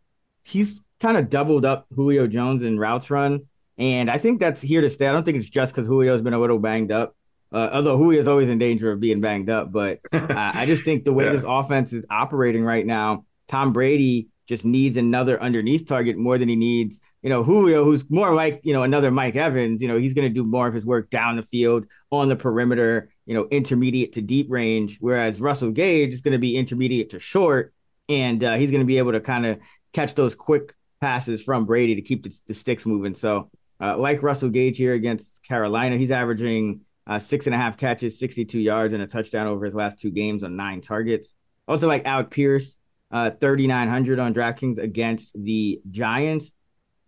he's 0.45 0.81
kind 1.01 1.17
of 1.17 1.31
doubled 1.31 1.65
up 1.65 1.87
Julio 1.95 2.27
Jones 2.27 2.63
in 2.63 2.79
routes 2.79 3.11
run. 3.11 3.47
And 3.77 4.11
I 4.11 4.19
think 4.19 4.41
that's 4.41 4.61
here 4.61 4.81
to 4.81 4.91
stay. 4.91 5.07
I 5.07 5.13
don't 5.13 5.25
think 5.25 5.39
it's 5.39 5.49
just 5.49 5.75
because 5.75 5.89
Julio's 5.89 6.21
been 6.21 6.35
a 6.35 6.41
little 6.41 6.59
banged 6.59 6.91
up. 6.91 7.15
Uh, 7.51 7.71
although 7.73 7.97
Julio's 7.97 8.29
always 8.29 8.49
in 8.49 8.59
danger 8.59 8.93
of 8.93 9.01
being 9.01 9.21
banged 9.21 9.49
up, 9.49 9.73
but 9.73 10.01
uh, 10.13 10.27
I 10.29 10.67
just 10.67 10.85
think 10.85 11.05
the 11.05 11.13
way 11.13 11.25
yeah. 11.25 11.33
this 11.33 11.45
offense 11.47 11.93
is 11.93 12.05
operating 12.11 12.63
right 12.63 12.85
now, 12.85 13.25
Tom 13.47 13.73
Brady 13.73 14.29
just 14.47 14.65
needs 14.65 14.97
another 14.97 15.41
underneath 15.41 15.87
target 15.87 16.17
more 16.17 16.37
than 16.37 16.49
he 16.49 16.57
needs. 16.57 17.01
You 17.23 17.31
know, 17.31 17.43
Julio, 17.43 17.85
who's 17.85 18.09
more 18.11 18.35
like 18.35 18.61
you 18.65 18.73
know 18.73 18.83
another 18.83 19.11
Mike 19.11 19.37
Evans. 19.37 19.81
You 19.81 19.89
know, 19.89 19.99
he's 19.99 20.15
going 20.15 20.29
to 20.29 20.35
do 20.35 20.45
more 20.45 20.69
of 20.69 20.75
his 20.75 20.85
work 20.85 21.09
down 21.11 21.37
the 21.37 21.43
field 21.43 21.87
on 22.11 22.29
the 22.29 22.37
perimeter. 22.37 23.11
You 23.29 23.35
know, 23.35 23.47
intermediate 23.51 24.15
to 24.15 24.23
deep 24.23 24.47
range, 24.51 24.97
whereas 25.01 25.41
Russell 25.41 25.71
Gage 25.71 26.15
is 26.15 26.23
going 26.23 26.33
to 26.33 26.39
be 26.39 26.57
intermediate 26.57 27.11
to 27.11 27.21
short, 27.21 27.73
and 28.09 28.43
uh, 28.43 28.57
he's 28.57 28.71
going 28.71 28.81
to 28.81 28.87
be 28.87 28.99
able 28.99 29.13
to 29.13 29.21
kind 29.21 29.47
of 29.47 29.59
catch 29.93 30.15
those 30.15 30.35
quick 30.35 30.75
passes 31.01 31.43
from 31.43 31.67
Brady 31.67 31.95
to 31.95 32.03
keep 32.03 32.25
the, 32.25 32.37
the 32.47 32.55
sticks 32.55 32.87
moving. 32.87 33.15
So, 33.15 33.51
uh, 33.81 33.97
like 33.97 34.23
Russell 34.23 34.49
Gage 34.49 34.77
here 34.77 34.95
against 34.95 35.43
Carolina, 35.47 35.97
he's 35.97 36.11
averaging 36.11 36.81
uh, 37.07 37.19
six 37.19 37.47
and 37.47 37.55
a 37.55 37.59
half 37.59 37.77
catches, 37.77 38.19
62 38.19 38.59
yards, 38.59 38.95
and 38.95 39.03
a 39.03 39.07
touchdown 39.07 39.47
over 39.47 39.65
his 39.65 39.75
last 39.75 40.01
two 40.01 40.11
games 40.11 40.43
on 40.43 40.57
nine 40.57 40.81
targets. 40.81 41.35
Also, 41.67 41.87
like 41.87 42.07
Alec 42.07 42.31
Pierce, 42.31 42.77
uh, 43.11 43.31
3,900 43.31 44.19
on 44.19 44.35
DraftKings 44.35 44.79
against 44.79 45.31
the 45.35 45.81
Giants. 45.91 46.51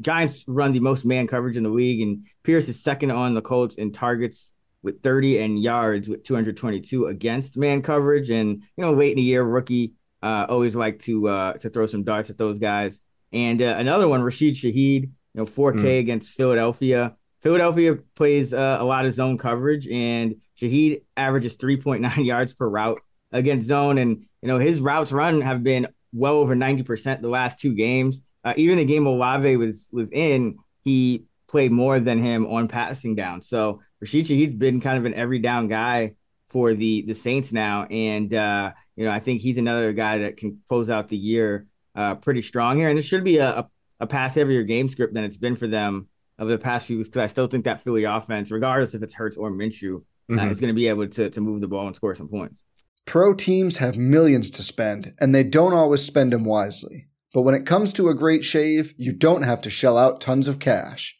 Giants 0.01 0.45
run 0.47 0.73
the 0.73 0.81
most 0.81 1.05
man 1.05 1.27
coverage 1.27 1.57
in 1.57 1.63
the 1.63 1.71
league, 1.71 2.01
and 2.01 2.27
Pierce 2.43 2.69
is 2.69 2.83
second 2.83 3.11
on 3.11 3.35
the 3.35 3.43
Colts 3.43 3.75
in 3.75 3.93
targets 3.93 4.53
with 4.83 5.03
30 5.03 5.39
and 5.39 5.63
yards 5.63 6.09
with 6.09 6.25
222 6.25 7.07
against 7.07 7.57
man 7.57 7.83
coverage. 7.83 8.31
And 8.31 8.63
you 8.77 8.85
know, 8.85 8.93
late 8.93 9.11
in 9.11 9.17
the 9.17 9.23
year, 9.23 9.43
rookie 9.43 9.95
uh, 10.23 10.47
always 10.49 10.75
like 10.75 11.01
to 11.01 11.29
uh, 11.29 11.53
to 11.55 11.71
throw 11.71 11.87
some 11.87 12.05
darts 12.05 12.31
at 12.31 12.39
those 12.39 12.59
guys. 12.59 13.01
And 13.33 13.63
uh, 13.63 13.77
another 13.79 14.09
one, 14.09 14.23
Rashid 14.23 14.55
Shaheed, 14.55 15.03
you 15.03 15.13
know, 15.35 15.47
4K 15.47 15.83
mm. 15.83 15.99
against 16.01 16.33
Philadelphia. 16.33 17.17
Philadelphia 17.43 17.97
plays 18.17 18.53
uh, 18.53 18.77
a 18.81 18.85
lot 18.85 19.07
of 19.07 19.15
zone 19.15 19.39
coverage, 19.39 19.87
and 19.87 20.37
Shaheed 20.61 21.03
averages 21.17 21.57
3.9 21.57 22.25
yards 22.27 22.53
per 22.53 22.69
route 22.69 23.01
against 23.33 23.67
zone. 23.67 23.99
And, 23.99 24.27
you 24.43 24.49
know, 24.49 24.59
his 24.59 24.81
routes 24.81 25.13
run 25.13 25.41
have 25.41 25.63
been 25.63 25.89
well 26.13 26.35
over 26.35 26.55
90% 26.55 27.23
the 27.23 27.29
last 27.29 27.61
two 27.61 27.75
games. 27.75 28.21
Uh, 28.45 28.55
even 28.57 28.79
the 28.79 28.85
game 28.85 29.07
Olave 29.07 29.57
was 29.57 29.91
was 29.93 30.11
in, 30.11 30.57
he 30.83 31.25
played 31.51 31.73
more 31.73 31.99
than 31.99 32.19
him 32.19 32.47
on 32.47 32.69
passing 32.69 33.15
down. 33.17 33.43
So 33.43 33.83
Rashid 34.01 34.29
he's 34.29 34.55
been 34.55 34.81
kind 34.81 34.99
of 34.99 35.05
an 35.05 35.15
every 35.15 35.41
down 35.41 35.69
guy 35.69 36.15
for 36.49 36.75
the 36.75 37.03
the 37.03 37.15
Saints 37.15 37.53
now. 37.53 37.85
And, 37.85 38.33
uh, 38.33 38.73
you 38.97 39.05
know, 39.05 39.11
I 39.11 39.21
think 39.21 39.41
he's 39.41 39.59
another 39.59 39.93
guy 39.93 40.19
that 40.19 40.37
can 40.37 40.61
close 40.69 40.89
out 40.89 41.09
the 41.09 41.17
year 41.17 41.67
uh, 41.95 42.15
pretty 42.15 42.43
strong 42.43 42.77
here. 42.77 42.89
And 42.89 42.99
it 42.99 43.03
should 43.03 43.25
be 43.25 43.39
a, 43.39 43.49
a, 43.51 43.71
a 44.01 44.07
pass 44.07 44.35
heavier 44.35 44.63
game 44.63 44.89
script 44.89 45.13
than 45.13 45.25
it's 45.25 45.37
been 45.37 45.57
for 45.57 45.67
them 45.67 46.09
over 46.39 46.51
the 46.51 46.59
past 46.59 46.87
few 46.87 46.99
weeks 46.99 47.09
because 47.09 47.23
I 47.23 47.27
still 47.27 47.49
think 47.49 47.65
that 47.65 47.83
Philly 47.83 48.05
offense, 48.05 48.51
regardless 48.51 48.95
if 48.95 49.03
it's 49.03 49.15
Hurts 49.15 49.37
or 49.37 49.51
Minshew, 49.51 49.97
uh, 49.97 50.33
mm-hmm. 50.33 50.39
uh, 50.39 50.51
is 50.51 50.61
going 50.61 50.73
to 50.73 50.75
be 50.75 50.89
able 50.89 51.09
to, 51.09 51.31
to 51.31 51.41
move 51.41 51.61
the 51.61 51.69
ball 51.69 51.87
and 51.87 51.97
score 51.97 52.15
some 52.15 52.29
points. 52.29 52.63
Pro 53.07 53.35
teams 53.35 53.79
have 53.79 53.97
millions 53.97 54.51
to 54.53 54.63
spend, 54.63 55.15
and 55.19 55.35
they 55.35 55.43
don't 55.43 55.75
always 55.75 56.03
spend 56.03 56.33
them 56.33 56.45
wisely. 56.45 57.09
But 57.35 57.43
when 57.43 57.55
it 57.55 57.67
comes 57.67 57.93
to 57.95 58.09
a 58.09 58.15
great 58.15 58.45
shave, 58.45 58.95
you 58.97 59.13
don't 59.13 59.43
have 59.43 59.63
to 59.63 59.71
shell 59.71 59.99
out 59.99 60.21
tons 60.21 60.49
of 60.49 60.59
cash. 60.59 61.20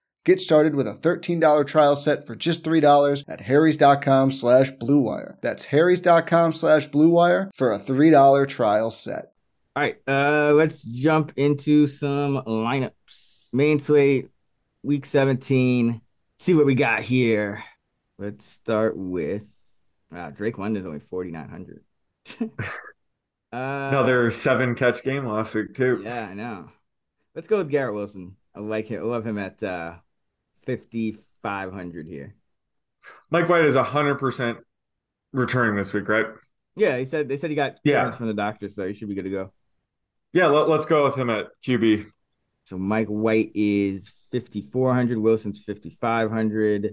Get 0.23 0.39
started 0.39 0.75
with 0.75 0.87
a 0.87 0.93
$13 0.93 1.65
trial 1.65 1.95
set 1.95 2.27
for 2.27 2.35
just 2.35 2.63
$3 2.63 3.23
at 3.27 3.41
harrys.com 3.41 4.31
slash 4.31 4.71
bluewire. 4.71 5.37
That's 5.41 5.65
harrys.com 5.65 6.53
slash 6.53 6.87
bluewire 6.89 7.49
for 7.55 7.71
a 7.71 7.79
$3 7.79 8.47
trial 8.47 8.91
set. 8.91 9.31
All 9.75 9.83
right, 9.83 9.97
uh, 10.07 10.53
let's 10.53 10.83
jump 10.83 11.33
into 11.37 11.87
some 11.87 12.43
lineups 12.45 13.31
main 13.53 13.79
slate, 13.79 14.29
week 14.83 15.05
17. 15.05 16.01
See 16.39 16.53
what 16.53 16.65
we 16.65 16.75
got 16.75 17.01
here. 17.01 17.63
Let's 18.17 18.45
start 18.45 18.97
with 18.97 19.47
uh, 20.15 20.31
Drake 20.31 20.57
London's 20.57 20.85
only 20.85 20.99
4,900. 20.99 21.83
uh, 23.51 23.91
no, 23.91 24.05
there 24.05 24.25
are 24.25 24.31
seven 24.31 24.75
catch 24.75 25.03
game 25.03 25.25
last 25.25 25.53
week, 25.55 25.73
too. 25.73 26.01
Yeah, 26.03 26.27
I 26.27 26.33
know. 26.33 26.69
Let's 27.35 27.47
go 27.47 27.57
with 27.59 27.69
Garrett 27.69 27.95
Wilson. 27.95 28.35
I 28.55 28.59
like 28.59 28.87
him. 28.87 29.01
I 29.01 29.05
love 29.05 29.25
him 29.25 29.37
at 29.37 29.63
uh, 29.63 29.95
5,500 30.65 32.07
here. 32.07 32.35
Mike 33.29 33.49
White 33.49 33.65
is 33.65 33.75
100% 33.75 34.57
returning 35.33 35.75
this 35.75 35.93
week, 35.93 36.07
right? 36.07 36.27
Yeah, 36.75 36.97
he 36.97 37.05
said 37.05 37.27
they 37.27 37.37
said 37.37 37.49
he 37.49 37.55
got 37.55 37.77
yeah. 37.83 38.11
from 38.11 38.27
the 38.27 38.33
doctor, 38.33 38.69
so 38.69 38.87
he 38.87 38.93
should 38.93 39.09
be 39.09 39.15
good 39.15 39.23
to 39.23 39.29
go. 39.29 39.51
Yeah, 40.33 40.47
let, 40.47 40.69
us 40.79 40.85
go 40.85 41.03
with 41.03 41.15
him 41.15 41.29
at 41.29 41.47
QB. 41.65 42.05
So 42.65 42.77
Mike 42.77 43.07
White 43.07 43.51
is 43.53 44.27
5,400. 44.31 45.17
Wilson's 45.17 45.61
5,500. 45.63 46.85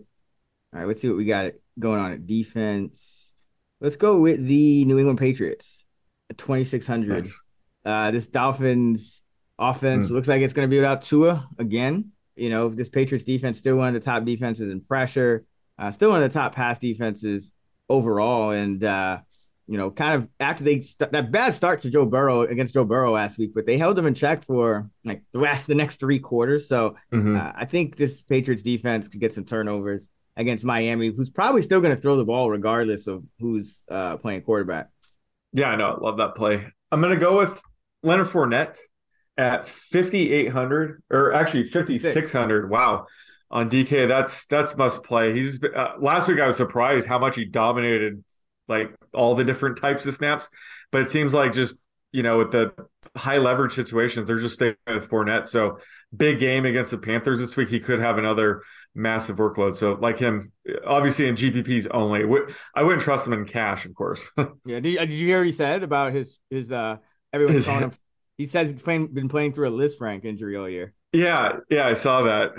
All 0.73 0.79
right, 0.81 0.89
let's 0.89 1.01
see 1.01 1.09
what 1.09 1.17
we 1.17 1.25
got 1.25 1.53
going 1.79 2.01
on 2.01 2.13
at 2.13 2.27
defense. 2.27 3.35
Let's 3.81 3.97
go 3.97 4.19
with 4.19 4.45
the 4.45 4.85
New 4.87 4.99
England 4.99 5.19
Patriots. 5.21 5.85
at 6.31 6.37
2,600. 6.39 7.09
Nice. 7.25 7.45
Uh, 7.85 8.11
this 8.11 8.27
Dolphins 8.27 9.23
offense 9.59 10.09
Hmm. 10.09 10.15
looks 10.15 10.27
like 10.29 10.43
it's 10.43 10.53
going 10.53 10.69
to 10.69 10.71
be 10.71 10.77
without 10.77 11.03
Tua 11.03 11.49
again. 11.59 12.11
You 12.39 12.51
know, 12.51 12.69
this 12.69 12.89
Patriots 12.89 13.25
defense 13.25 13.59
still 13.59 13.77
one 13.77 13.89
of 13.89 13.95
the 13.95 14.05
top 14.05 14.25
defenses 14.25 14.71
in 14.71 14.81
pressure, 14.81 15.45
uh, 15.79 15.91
still 15.91 16.11
one 16.11 16.23
of 16.23 16.33
the 16.33 16.39
top 16.39 16.55
pass 16.55 16.79
defenses 16.79 17.53
overall. 17.89 18.51
And, 18.51 18.83
uh, 18.85 19.19
you 19.67 19.77
know, 19.77 19.91
kind 19.91 20.15
of 20.23 20.29
after 20.41 20.65
they 20.65 20.81
st- 20.81 21.13
that 21.13 21.31
bad 21.31 21.53
start 21.55 21.81
to 21.81 21.91
Joe 21.91 22.07
Burrow 22.07 22.43
against 22.43 22.73
Joe 22.75 22.85
Burrow 22.85 23.13
last 23.13 23.39
week, 23.39 23.53
but 23.55 23.67
they 23.67 23.77
held 23.77 23.99
him 23.99 24.07
in 24.07 24.15
check 24.15 24.43
for 24.43 24.89
like 25.05 25.23
the 25.33 25.39
rest 25.39 25.67
the 25.67 25.75
next 25.75 26.01
three 26.01 26.19
quarters. 26.19 26.67
So 26.69 26.97
Mhm. 27.13 27.39
uh, 27.39 27.53
I 27.55 27.65
think 27.67 27.97
this 27.97 28.23
Patriots 28.23 28.63
defense 28.63 29.09
could 29.09 29.21
get 29.21 29.35
some 29.35 29.45
turnovers 29.45 30.09
against 30.37 30.65
Miami, 30.65 31.09
who's 31.11 31.29
probably 31.31 31.61
still 31.63 31.81
going 31.81 31.95
to 31.95 32.01
throw 32.01 32.17
the 32.17 32.25
ball 32.25 32.49
regardless 32.51 33.07
of 33.09 33.23
who's 33.41 33.83
uh, 33.91 34.17
playing 34.17 34.43
quarterback. 34.43 34.89
Yeah, 35.53 35.67
I 35.69 35.77
know. 35.77 35.99
Love 36.01 36.17
that 36.19 36.35
play. 36.35 36.65
I'm 36.93 37.01
going 37.03 37.13
to 37.13 37.21
go 37.21 37.37
with 37.39 37.61
Leonard 38.03 38.29
Fournette 38.29 38.79
at 39.39 39.69
5,800 39.69 41.03
or 41.11 41.33
actually 41.33 41.65
5,600. 41.65 42.69
Wow. 42.69 43.07
On 43.51 43.71
DK, 43.71 44.07
that's 44.07 44.45
that's 44.47 44.77
must 44.77 45.03
play. 45.05 45.33
He's 45.33 45.59
uh, 45.65 45.95
last 45.99 46.29
week 46.29 46.39
I 46.39 46.47
was 46.47 46.59
surprised 46.59 47.07
how 47.07 47.19
much 47.19 47.37
he 47.37 47.47
dominated 47.47 48.23
like 48.67 48.95
all 49.15 49.35
the 49.35 49.45
different 49.45 49.79
types 49.79 50.05
of 50.05 50.13
snaps, 50.15 50.51
but 50.93 51.01
it 51.01 51.11
seems 51.11 51.33
like 51.33 51.55
just 51.55 51.79
you 52.13 52.23
know 52.23 52.37
with 52.37 52.51
the 52.51 52.75
high 53.17 53.39
leverage 53.39 53.73
situations 53.73 54.27
they're 54.27 54.39
just 54.39 54.57
staying 54.57 54.77
with 54.87 55.09
Fournette. 55.09 55.49
So 55.49 55.79
big 56.15 56.41
game 56.41 56.67
against 56.67 56.91
the 56.91 56.99
Panthers 56.99 57.39
this 57.39 57.57
week. 57.57 57.71
He 57.71 57.81
could 57.81 58.01
have 58.01 58.19
another 58.19 58.63
massive 58.95 59.37
workload. 59.37 59.77
So 59.77 59.93
like 59.95 60.19
him, 60.19 60.53
obviously 60.87 61.27
in 61.27 61.35
GPPs 61.35 61.87
only. 61.91 62.25
I 62.75 62.83
wouldn't 62.83 63.03
trust 63.03 63.27
him 63.27 63.33
in 63.33 63.47
cash, 63.47 63.87
of 63.87 63.95
course. 63.95 64.31
Yeah, 64.67 64.81
did, 64.81 64.99
did 64.99 65.13
you 65.13 65.27
hear 65.27 65.39
what 65.39 65.47
he 65.47 65.53
said 65.53 65.83
about 65.83 66.13
his 66.13 66.39
his 66.51 66.71
uh 66.71 66.97
everyone's 67.33 67.65
calling 67.65 67.85
him? 67.85 67.93
He 68.39 68.47
says 68.47 68.71
he's 68.71 68.81
playing, 68.81 69.09
been 69.09 69.29
playing 69.29 69.53
through 69.53 69.69
a 69.69 69.73
Lisfranc 69.73 70.25
injury 70.25 70.57
all 70.57 70.69
year. 70.69 70.95
yeah, 71.13 71.59
yeah, 71.69 71.87
I 71.87 71.95
saw 71.95 72.23
that. 72.23 72.53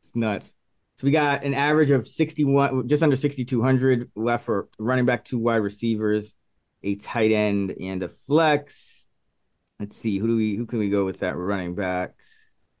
It's 0.00 0.16
nuts. 0.16 0.52
So 0.96 1.04
we 1.04 1.10
got 1.10 1.44
an 1.44 1.52
average 1.52 1.90
of 1.90 2.08
61, 2.08 2.88
just 2.88 3.02
under 3.02 3.16
6,200 3.16 4.10
left 4.16 4.46
for 4.46 4.68
running 4.78 5.04
back, 5.04 5.26
two 5.26 5.38
wide 5.38 5.56
receivers, 5.56 6.34
a 6.82 6.94
tight 6.94 7.32
end, 7.32 7.74
and 7.78 8.02
a 8.02 8.08
flex. 8.08 9.04
Let's 9.78 9.94
see, 9.94 10.18
who 10.18 10.26
do 10.26 10.36
we 10.36 10.56
who 10.56 10.64
can 10.64 10.78
we 10.78 10.88
go 10.88 11.04
with 11.04 11.20
that 11.20 11.36
running 11.36 11.74
back? 11.74 12.14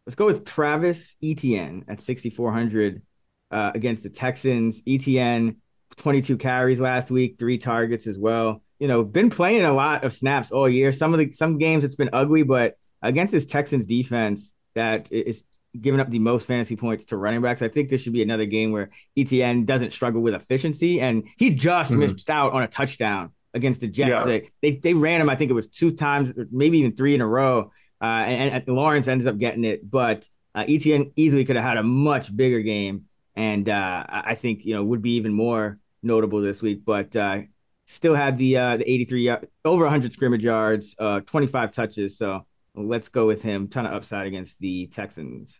Let's 0.06 0.14
go 0.14 0.24
with 0.24 0.46
Travis 0.46 1.14
Etienne 1.22 1.84
at 1.88 2.00
6,400 2.00 3.02
uh, 3.50 3.72
against 3.74 4.02
the 4.02 4.08
Texans. 4.08 4.80
Etienne, 4.88 5.56
22 5.96 6.38
carries 6.38 6.80
last 6.80 7.10
week, 7.10 7.36
three 7.38 7.58
targets 7.58 8.06
as 8.06 8.16
well. 8.16 8.62
You 8.78 8.88
know, 8.88 9.02
been 9.04 9.30
playing 9.30 9.64
a 9.64 9.72
lot 9.72 10.04
of 10.04 10.12
snaps 10.12 10.50
all 10.50 10.68
year. 10.68 10.92
Some 10.92 11.14
of 11.14 11.18
the 11.18 11.32
some 11.32 11.58
games 11.58 11.84
it's 11.84 11.94
been 11.94 12.10
ugly, 12.12 12.42
but 12.42 12.76
against 13.02 13.32
this 13.32 13.46
Texans 13.46 13.86
defense 13.86 14.52
that 14.74 15.10
is 15.10 15.42
giving 15.80 16.00
up 16.00 16.10
the 16.10 16.18
most 16.18 16.46
fantasy 16.46 16.76
points 16.76 17.06
to 17.06 17.16
running 17.16 17.42
backs, 17.42 17.62
I 17.62 17.68
think 17.68 17.88
this 17.88 18.02
should 18.02 18.12
be 18.12 18.22
another 18.22 18.46
game 18.46 18.72
where 18.72 18.90
Etienne 19.16 19.64
doesn't 19.64 19.92
struggle 19.92 20.22
with 20.22 20.34
efficiency. 20.34 21.00
And 21.00 21.26
he 21.36 21.50
just 21.50 21.92
Mhm. 21.92 21.98
missed 21.98 22.30
out 22.30 22.52
on 22.52 22.62
a 22.62 22.68
touchdown 22.68 23.32
against 23.54 23.80
the 23.80 23.88
Jets. 23.88 24.08
Yeah. 24.08 24.24
They, 24.24 24.50
they 24.62 24.70
they 24.76 24.94
ran 24.94 25.20
him, 25.20 25.30
I 25.30 25.36
think 25.36 25.50
it 25.50 25.54
was 25.54 25.68
two 25.68 25.92
times, 25.92 26.32
maybe 26.50 26.78
even 26.78 26.94
three 26.94 27.14
in 27.14 27.20
a 27.20 27.26
row. 27.26 27.72
Uh, 28.00 28.04
and, 28.04 28.54
and 28.66 28.76
Lawrence 28.76 29.08
ends 29.08 29.26
up 29.26 29.38
getting 29.38 29.64
it, 29.64 29.90
but 29.90 30.28
uh, 30.54 30.64
Etienne 30.68 31.12
easily 31.16 31.44
could 31.46 31.56
have 31.56 31.64
had 31.64 31.78
a 31.78 31.82
much 31.82 32.34
bigger 32.34 32.60
game, 32.60 33.04
and 33.34 33.68
uh, 33.68 34.04
I 34.08 34.22
I 34.32 34.34
think 34.34 34.64
you 34.66 34.74
know 34.74 34.84
would 34.84 35.00
be 35.02 35.12
even 35.12 35.32
more 35.32 35.78
notable 36.02 36.40
this 36.42 36.60
week. 36.62 36.82
But 36.84 37.14
uh, 37.16 37.40
still 37.86 38.14
had 38.14 38.36
the 38.38 38.56
uh, 38.56 38.76
the 38.76 38.90
83 38.90 39.22
yard, 39.22 39.48
over 39.64 39.84
100 39.84 40.12
scrimmage 40.12 40.44
yards, 40.44 40.94
uh, 40.98 41.20
25 41.20 41.72
touches. 41.72 42.18
So 42.18 42.46
let's 42.74 43.08
go 43.08 43.26
with 43.26 43.42
him. 43.42 43.68
Ton 43.68 43.86
of 43.86 43.92
upside 43.94 44.26
against 44.26 44.58
the 44.60 44.88
Texans. 44.88 45.58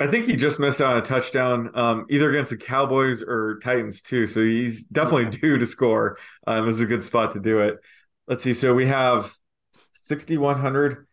I 0.00 0.06
think 0.06 0.26
he 0.26 0.36
just 0.36 0.58
missed 0.58 0.80
out 0.80 0.96
on 0.96 1.02
a 1.02 1.04
touchdown, 1.04 1.70
um, 1.74 2.06
either 2.10 2.30
against 2.30 2.50
the 2.50 2.56
Cowboys 2.56 3.22
or 3.22 3.58
Titans 3.62 4.00
too. 4.02 4.26
So 4.26 4.40
he's 4.42 4.84
definitely 4.84 5.26
due 5.38 5.58
to 5.58 5.66
score. 5.66 6.18
Um, 6.46 6.66
this 6.66 6.76
is 6.76 6.80
a 6.80 6.86
good 6.86 7.04
spot 7.04 7.34
to 7.34 7.40
do 7.40 7.60
it. 7.60 7.78
Let's 8.26 8.42
see. 8.42 8.54
So 8.54 8.74
we 8.74 8.86
have 8.86 9.32
6,100. 9.94 11.06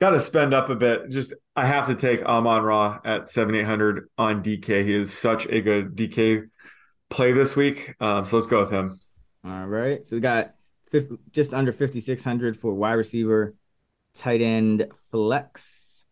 Got 0.00 0.10
to 0.10 0.20
spend 0.20 0.54
up 0.54 0.68
a 0.70 0.76
bit. 0.76 1.10
Just 1.10 1.34
I 1.56 1.66
have 1.66 1.88
to 1.88 1.94
take 1.94 2.22
Amon 2.22 2.62
Ra 2.62 3.00
at 3.04 3.28
7,800 3.28 4.08
on 4.16 4.42
DK. 4.42 4.84
He 4.84 4.94
is 4.94 5.16
such 5.16 5.46
a 5.46 5.60
good 5.60 5.96
DK 5.96 6.48
play 7.10 7.32
this 7.32 7.56
week. 7.56 7.94
Um, 8.00 8.24
so 8.24 8.36
let's 8.36 8.46
go 8.46 8.60
with 8.60 8.70
him. 8.70 9.00
All 9.48 9.66
right. 9.66 10.06
So 10.06 10.16
we 10.16 10.20
got 10.20 10.54
50, 10.90 11.16
just 11.32 11.54
under 11.54 11.72
5,600 11.72 12.56
for 12.56 12.74
wide 12.74 12.94
receiver, 12.94 13.54
tight 14.14 14.40
end, 14.42 14.86
flex. 15.10 16.04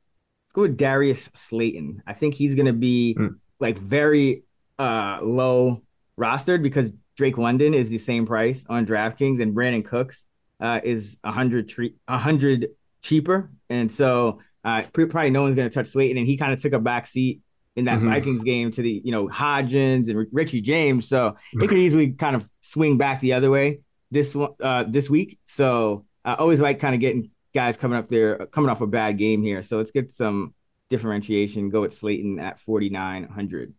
Let's 0.47 0.53
go 0.55 0.63
with 0.63 0.77
Darius 0.77 1.29
Slayton. 1.35 2.03
I 2.07 2.13
think 2.15 2.35
he's 2.35 2.55
going 2.55 2.67
to 2.67 2.73
be 2.73 3.15
Mm. 3.19 3.37
like 3.61 3.77
very 3.79 4.45
uh, 4.79 5.19
low 5.23 5.83
rostered 6.19 6.63
because 6.63 6.91
Drake 7.17 7.39
London 7.39 7.75
is 7.75 7.89
the 7.89 7.99
same 7.99 8.27
price 8.27 8.65
on 8.69 8.87
DraftKings 8.87 9.41
and 9.41 9.55
Brandin 9.55 9.85
Cooks 9.85 10.27
uh, 10.61 10.81
is 10.85 11.17
100, 11.23 11.69
tre- 11.69 11.95
100 12.07 12.69
cheaper. 13.03 13.51
And 13.69 13.91
so 13.91 14.41
uh, 14.65 14.83
probably 14.93 15.31
no 15.31 15.43
one's 15.43 15.57
going 15.57 15.69
to 15.69 15.75
touch 15.75 15.89
Slayton. 15.89 16.19
And 16.19 16.27
he 16.27 16.37
kind 16.37 16.53
of 16.53 16.61
took 16.61 16.73
a 16.73 16.79
back 16.79 17.07
seat 17.07 17.41
in 17.77 17.85
that 17.85 18.01
Mhm. 18.01 18.09
Vikings 18.09 18.43
game 18.43 18.71
to 18.73 18.83
the, 18.83 19.03
you 19.05 19.13
know, 19.13 19.29
Hodgins 19.29 20.09
and 20.09 20.27
Richie 20.33 20.61
James. 20.63 21.07
So 21.09 21.37
it 21.53 21.69
could 21.69 21.79
easily 21.79 22.13
kind 22.13 22.35
of 22.35 22.49
swing 22.63 22.97
back 22.97 23.21
the 23.21 23.35
other 23.35 23.51
way 23.51 23.81
this 24.11 24.35
one 24.35 24.51
uh, 24.61 24.85
this 24.89 25.09
week. 25.11 25.39
So 25.45 26.07
I 26.25 26.35
always 26.35 26.59
like 26.61 26.79
kind 26.81 26.95
of 26.95 27.01
getting 27.01 27.31
guys 27.55 27.77
coming 27.77 27.99
up 27.99 28.09
there, 28.09 28.47
coming 28.47 28.71
off 28.71 28.81
a 28.81 28.87
bad 28.87 29.19
game 29.19 29.43
here. 29.43 29.63
So 29.63 29.77
let's 29.77 29.91
get 29.91 30.11
some 30.11 30.55
differentiation. 30.91 31.69
Go 31.71 31.83
with 31.83 31.93
Slayton 31.93 32.39
at 32.39 32.61
4,900. 32.61 33.75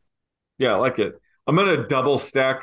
Yeah, 0.60 0.74
I 0.74 0.78
like 0.78 1.00
it. 1.00 1.20
I'm 1.46 1.56
going 1.56 1.76
to 1.78 1.88
double 1.88 2.18
stack 2.18 2.62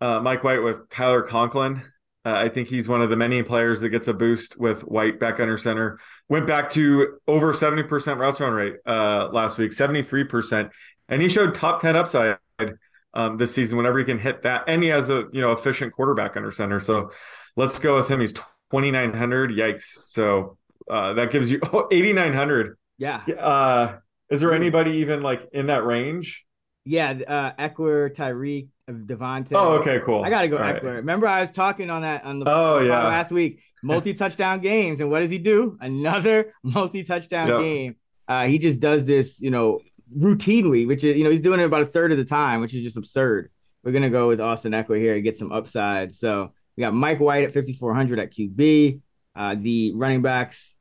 uh, 0.00 0.20
Mike 0.20 0.42
White 0.44 0.62
with 0.62 0.88
Tyler 0.90 1.22
Conklin. 1.22 1.82
Uh, 2.24 2.32
I 2.32 2.48
think 2.48 2.68
he's 2.68 2.88
one 2.88 3.02
of 3.02 3.10
the 3.10 3.16
many 3.16 3.42
players 3.42 3.80
that 3.80 3.90
gets 3.90 4.08
a 4.08 4.14
boost 4.14 4.58
with 4.58 4.82
White 4.82 5.20
back 5.20 5.40
under 5.40 5.58
center. 5.58 5.98
Went 6.28 6.46
back 6.46 6.70
to 6.70 7.18
over 7.28 7.52
70% 7.52 8.18
routes 8.18 8.40
run 8.40 8.52
rate 8.52 8.76
uh, 8.86 9.28
last 9.30 9.58
week, 9.58 9.72
73%. 9.72 10.70
And 11.08 11.20
he 11.20 11.28
showed 11.28 11.54
top 11.54 11.82
10 11.82 11.96
upside 11.96 12.38
um, 13.12 13.36
this 13.36 13.54
season 13.54 13.76
whenever 13.76 13.98
he 13.98 14.04
can 14.04 14.18
hit 14.18 14.42
that. 14.42 14.64
And 14.66 14.82
he 14.82 14.88
has 14.88 15.10
a 15.10 15.26
you 15.32 15.40
know 15.40 15.52
efficient 15.52 15.92
quarterback 15.92 16.36
under 16.36 16.50
center. 16.50 16.80
So 16.80 17.12
let's 17.56 17.78
go 17.78 17.96
with 17.96 18.08
him. 18.08 18.20
He's 18.20 18.32
2,900. 18.32 19.50
Yikes. 19.50 19.84
So 20.06 20.56
uh, 20.90 21.14
that 21.14 21.30
gives 21.30 21.50
you 21.50 21.60
oh, 21.72 21.88
8,900. 21.90 22.76
Yeah. 22.98 23.22
Uh, 23.38 23.98
is 24.30 24.40
there 24.40 24.54
anybody 24.54 24.92
even 24.98 25.22
like 25.22 25.46
in 25.52 25.66
that 25.66 25.84
range? 25.84 26.44
Yeah. 26.84 27.10
Uh, 27.10 27.52
Ekeler, 27.52 28.14
Tyreek, 28.14 28.68
Davante. 28.90 29.52
Oh, 29.54 29.72
okay, 29.74 30.00
cool. 30.04 30.22
I 30.24 30.30
got 30.30 30.42
to 30.42 30.48
go 30.48 30.56
All 30.56 30.62
right. 30.62 30.82
Ekeler. 30.82 30.96
Remember, 30.96 31.26
I 31.26 31.40
was 31.40 31.50
talking 31.50 31.88
on 31.90 32.02
that 32.02 32.24
on 32.24 32.38
the 32.38 32.44
Oh, 32.48 32.80
yeah. 32.80 33.06
last 33.06 33.30
week, 33.32 33.62
multi 33.82 34.12
touchdown 34.14 34.60
games. 34.60 35.00
And 35.00 35.10
what 35.10 35.20
does 35.20 35.30
he 35.30 35.38
do? 35.38 35.78
Another 35.80 36.52
multi 36.62 37.02
touchdown 37.02 37.48
Yep. 37.48 37.58
game. 37.60 37.96
Uh, 38.28 38.46
he 38.46 38.58
just 38.58 38.80
does 38.80 39.04
this, 39.04 39.40
you 39.40 39.50
know, 39.50 39.80
routinely, 40.16 40.86
which 40.86 41.02
is, 41.04 41.16
you 41.16 41.24
know, 41.24 41.30
he's 41.30 41.40
doing 41.40 41.60
it 41.60 41.64
about 41.64 41.82
a 41.82 41.86
third 41.86 42.12
of 42.12 42.18
the 42.18 42.24
time, 42.24 42.60
which 42.60 42.74
is 42.74 42.82
just 42.82 42.96
absurd. 42.96 43.50
We're 43.82 43.92
going 43.92 44.02
to 44.04 44.10
go 44.10 44.28
with 44.28 44.40
Austin 44.40 44.72
Ekeler 44.72 44.98
here 44.98 45.14
and 45.14 45.24
get 45.24 45.36
some 45.38 45.52
upside. 45.52 46.12
So 46.12 46.52
we 46.76 46.82
got 46.82 46.94
Mike 46.94 47.20
White 47.20 47.44
at 47.44 47.52
5,400 47.52 48.18
at 48.18 48.32
QB. 48.32 49.00
Uh, 49.36 49.56
the 49.58 49.92
running 49.94 50.22
backs 50.22 50.74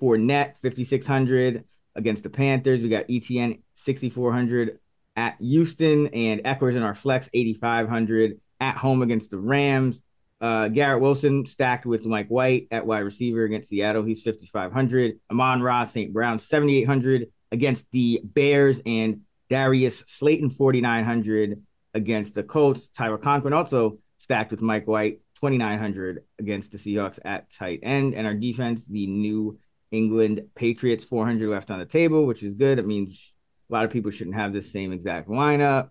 Fournette 0.00 0.58
5,600 0.58 1.64
against 1.94 2.22
the 2.24 2.30
Panthers. 2.30 2.82
We 2.82 2.88
got 2.90 3.06
Etienne 3.10 3.62
6,400 3.74 4.78
at 5.16 5.36
Houston 5.40 6.08
and 6.08 6.42
Ekeler's 6.44 6.76
in 6.76 6.82
our 6.82 6.94
flex 6.94 7.28
8,500 7.32 8.40
at 8.60 8.76
home 8.76 9.02
against 9.02 9.30
the 9.30 9.38
Rams. 9.38 10.02
Uh, 10.40 10.68
Garrett 10.68 11.00
Wilson 11.00 11.46
stacked 11.46 11.86
with 11.86 12.04
Mike 12.04 12.28
White 12.28 12.68
at 12.70 12.86
wide 12.86 13.00
receiver 13.00 13.44
against 13.44 13.70
Seattle. 13.70 14.04
He's 14.04 14.22
5,500. 14.22 15.18
Amon 15.30 15.62
Ross, 15.62 15.92
St. 15.92 16.12
Brown 16.12 16.38
7,800 16.38 17.28
against 17.52 17.90
the 17.90 18.20
Bears 18.22 18.82
and 18.84 19.22
Darius 19.48 20.04
Slayton 20.06 20.50
4,900 20.50 21.62
against 21.94 22.34
the 22.34 22.42
Colts. 22.42 22.88
Tyler 22.88 23.16
Conklin 23.16 23.54
also 23.54 23.98
stacked 24.18 24.50
with 24.50 24.60
Mike 24.60 24.86
White 24.86 25.20
2,900 25.36 26.24
against 26.38 26.72
the 26.72 26.78
Seahawks 26.78 27.18
at 27.24 27.50
tight 27.50 27.80
end. 27.82 28.14
And 28.14 28.26
our 28.26 28.34
defense, 28.34 28.84
the 28.84 29.06
New 29.06 29.58
England 29.90 30.48
Patriots 30.54 31.04
400 31.04 31.48
left 31.48 31.70
on 31.70 31.78
the 31.78 31.86
table, 31.86 32.26
which 32.26 32.42
is 32.42 32.54
good. 32.54 32.78
It 32.78 32.86
means 32.86 33.32
a 33.68 33.72
lot 33.72 33.84
of 33.84 33.90
people 33.90 34.10
shouldn't 34.10 34.36
have 34.36 34.52
the 34.52 34.62
same 34.62 34.92
exact 34.92 35.28
lineup. 35.28 35.90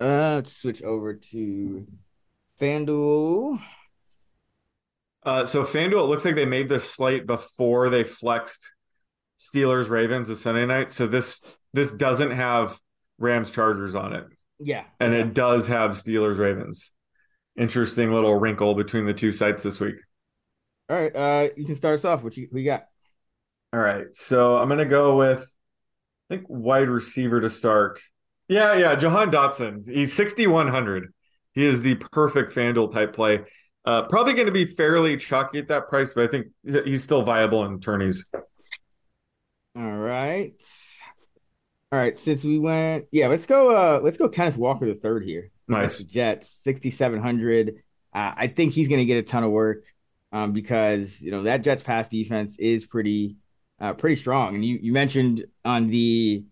Uh, 0.00 0.36
let's 0.36 0.56
switch 0.56 0.82
over 0.82 1.14
to 1.14 1.86
FanDuel. 2.60 3.60
Uh, 5.22 5.44
so 5.46 5.62
FanDuel, 5.64 6.04
it 6.04 6.08
looks 6.08 6.24
like 6.24 6.34
they 6.34 6.44
made 6.44 6.68
this 6.68 6.90
slate 6.90 7.26
before 7.26 7.88
they 7.88 8.04
flexed 8.04 8.72
Steelers 9.38 9.88
Ravens 9.88 10.28
the 10.28 10.36
Sunday 10.36 10.66
night. 10.66 10.92
So 10.92 11.06
this 11.06 11.42
this 11.72 11.90
doesn't 11.90 12.30
have 12.32 12.78
Rams 13.18 13.50
Chargers 13.50 13.94
on 13.94 14.12
it, 14.12 14.26
Yeah. 14.60 14.84
and 15.00 15.14
it 15.14 15.34
does 15.34 15.66
have 15.68 15.92
Steelers 15.92 16.38
Ravens. 16.38 16.92
Interesting 17.56 18.12
little 18.12 18.34
wrinkle 18.38 18.74
between 18.74 19.06
the 19.06 19.14
two 19.14 19.32
sites 19.32 19.62
this 19.62 19.80
week. 19.80 19.96
All 20.90 20.96
right, 21.00 21.14
uh, 21.16 21.48
you 21.56 21.64
can 21.64 21.74
start 21.76 21.94
us 21.94 22.04
off. 22.04 22.22
What 22.22 22.36
you 22.36 22.48
we 22.52 22.64
got? 22.64 22.86
All 23.72 23.80
right, 23.80 24.06
so 24.14 24.56
I'm 24.58 24.68
gonna 24.68 24.84
go 24.84 25.16
with 25.16 25.50
I 26.30 26.34
think 26.34 26.46
wide 26.48 26.88
receiver 26.88 27.40
to 27.40 27.50
start. 27.50 28.00
Yeah, 28.48 28.76
yeah, 28.76 28.94
Jahan 28.94 29.30
Dotson. 29.30 29.86
He's 29.86 30.12
6100. 30.12 31.12
He 31.52 31.64
is 31.64 31.82
the 31.82 31.94
perfect 31.94 32.52
FanDuel 32.52 32.92
type 32.92 33.14
play. 33.14 33.44
Uh, 33.84 34.02
probably 34.02 34.32
going 34.32 34.46
to 34.46 34.52
be 34.52 34.64
fairly 34.64 35.16
chalky 35.16 35.58
at 35.58 35.68
that 35.68 35.88
price, 35.88 36.14
but 36.14 36.24
I 36.24 36.26
think 36.28 36.46
he's 36.84 37.02
still 37.02 37.22
viable 37.22 37.64
in 37.64 37.80
tourneys. 37.80 38.24
All 39.76 39.82
right. 39.96 40.54
All 41.92 41.98
right, 42.00 42.16
since 42.16 42.42
we 42.42 42.58
went, 42.58 43.06
yeah, 43.12 43.28
let's 43.28 43.46
go. 43.46 43.70
Uh, 43.70 44.00
let's 44.02 44.16
go. 44.16 44.28
Kenneth 44.28 44.56
Walker 44.56 44.86
the 44.86 44.94
third 44.94 45.24
here. 45.24 45.50
Nice 45.68 46.02
Jets, 46.02 46.60
sixty 46.64 46.90
seven 46.90 47.20
hundred. 47.20 47.82
Uh, 48.12 48.32
I 48.36 48.46
think 48.48 48.72
he's 48.72 48.88
going 48.88 48.98
to 48.98 49.04
get 49.04 49.18
a 49.18 49.22
ton 49.22 49.44
of 49.44 49.52
work 49.52 49.84
um, 50.32 50.52
because 50.52 51.20
you 51.20 51.30
know 51.30 51.44
that 51.44 51.62
Jets 51.62 51.84
pass 51.84 52.08
defense 52.08 52.58
is 52.58 52.84
pretty, 52.84 53.36
uh, 53.84 53.92
pretty 53.92 54.16
strong. 54.16 54.54
And 54.54 54.64
you 54.64 54.78
you 54.80 54.92
mentioned 54.92 55.44
on 55.64 55.88
the 55.88 56.44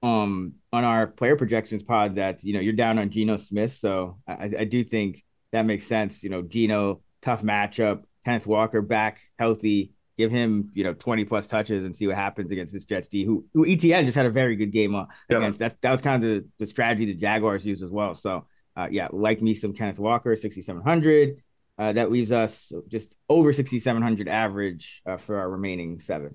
um 0.00 0.54
on 0.72 0.84
our 0.84 1.08
player 1.08 1.34
projections 1.34 1.82
pod 1.82 2.14
that 2.16 2.44
you 2.44 2.52
know 2.52 2.60
you're 2.60 2.72
down 2.72 3.00
on 3.00 3.10
Geno 3.10 3.36
Smith, 3.36 3.72
so 3.72 4.18
I, 4.28 4.50
I 4.60 4.64
do 4.64 4.84
think 4.84 5.24
that 5.50 5.66
makes 5.66 5.86
sense. 5.86 6.22
You 6.22 6.30
know, 6.30 6.42
Geno 6.42 7.00
tough 7.20 7.42
matchup, 7.42 8.04
Kenneth 8.24 8.46
Walker 8.46 8.80
back 8.80 9.20
healthy. 9.40 9.92
Give 10.16 10.30
him 10.30 10.70
you 10.72 10.84
know 10.84 10.94
20 10.94 11.24
plus 11.24 11.48
touches 11.48 11.84
and 11.84 11.96
see 11.96 12.06
what 12.06 12.16
happens 12.16 12.52
against 12.52 12.72
this 12.72 12.84
Jets 12.84 13.08
D 13.08 13.24
who 13.24 13.44
who 13.54 13.66
Etienne 13.66 14.04
just 14.04 14.16
had 14.16 14.26
a 14.26 14.30
very 14.30 14.54
good 14.54 14.70
game 14.70 14.94
against. 15.28 15.58
That 15.58 15.80
that 15.80 15.90
was 15.90 16.00
kind 16.00 16.22
of 16.22 16.30
the, 16.30 16.48
the 16.58 16.66
strategy 16.66 17.06
the 17.06 17.14
Jaguars 17.14 17.66
used 17.66 17.82
as 17.82 17.90
well. 17.90 18.14
So 18.14 18.46
uh, 18.76 18.86
yeah 18.90 19.08
like 19.12 19.42
me 19.42 19.54
some 19.54 19.72
Kenneth 19.72 19.98
Walker 19.98 20.34
6700 20.36 21.42
uh, 21.78 21.92
that 21.92 22.12
leaves 22.12 22.30
us 22.30 22.72
just 22.88 23.16
over 23.28 23.52
6700 23.52 24.28
average 24.28 25.02
uh, 25.06 25.16
for 25.16 25.38
our 25.38 25.48
remaining 25.48 25.98
seven 26.00 26.34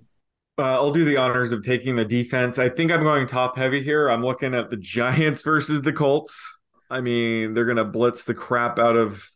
uh, 0.57 0.61
I'll 0.63 0.91
do 0.91 1.05
the 1.05 1.17
honors 1.17 1.51
of 1.51 1.63
taking 1.63 1.95
the 1.95 2.05
defense. 2.05 2.59
I 2.59 2.69
think 2.69 2.91
I'm 2.91 3.03
going 3.03 3.25
top 3.25 3.57
heavy 3.57 3.81
here. 3.81 4.09
I'm 4.09 4.23
looking 4.23 4.53
at 4.53 4.69
the 4.69 4.77
Giants 4.79 5.41
versus 5.41 5.81
the 5.81 5.93
Colts. 5.93 6.59
I 6.89 7.01
mean, 7.01 7.53
they're 7.53 7.65
going 7.65 7.77
to 7.77 7.85
blitz 7.85 8.23
the 8.23 8.35
crap 8.35 8.77
out 8.77 8.95
of 8.95 9.27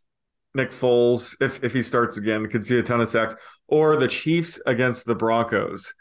Nick 0.54 0.72
Foles 0.72 1.36
if 1.40 1.64
if 1.64 1.74
he 1.74 1.82
starts 1.82 2.18
again. 2.18 2.48
Could 2.48 2.66
see 2.66 2.78
a 2.78 2.84
ton 2.84 3.02
of 3.02 3.08
sacks 3.08 3.36
or 3.68 3.96
the 3.96 4.08
Chiefs 4.08 4.60
against 4.66 5.06
the 5.06 5.16
Broncos. 5.16 5.94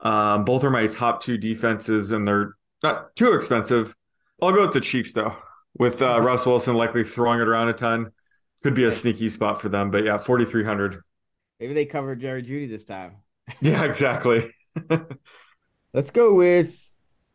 Um, 0.00 0.44
both 0.44 0.64
are 0.64 0.70
my 0.70 0.86
top 0.86 1.22
two 1.22 1.38
defenses, 1.38 2.12
and 2.12 2.26
they're 2.26 2.54
not 2.82 3.14
too 3.16 3.32
expensive. 3.32 3.94
I'll 4.40 4.52
go 4.52 4.62
with 4.62 4.72
the 4.72 4.80
Chiefs 4.80 5.12
though, 5.12 5.36
with 5.76 6.02
uh, 6.02 6.20
Russ 6.20 6.46
Wilson 6.46 6.74
likely 6.74 7.04
throwing 7.04 7.40
it 7.40 7.48
around 7.48 7.68
a 7.68 7.72
ton. 7.72 8.12
Could 8.62 8.74
be 8.74 8.84
a 8.84 8.92
sneaky 8.92 9.28
spot 9.28 9.60
for 9.60 9.68
them, 9.68 9.90
but 9.90 10.04
yeah, 10.04 10.18
forty 10.18 10.44
three 10.44 10.64
hundred. 10.64 11.00
Maybe 11.60 11.74
they 11.74 11.86
cover 11.86 12.16
Jerry 12.16 12.42
Jeudy 12.42 12.68
this 12.68 12.84
time. 12.84 13.16
yeah, 13.60 13.84
exactly. 13.84 14.52
Let's 15.94 16.10
go 16.10 16.34
with 16.34 16.92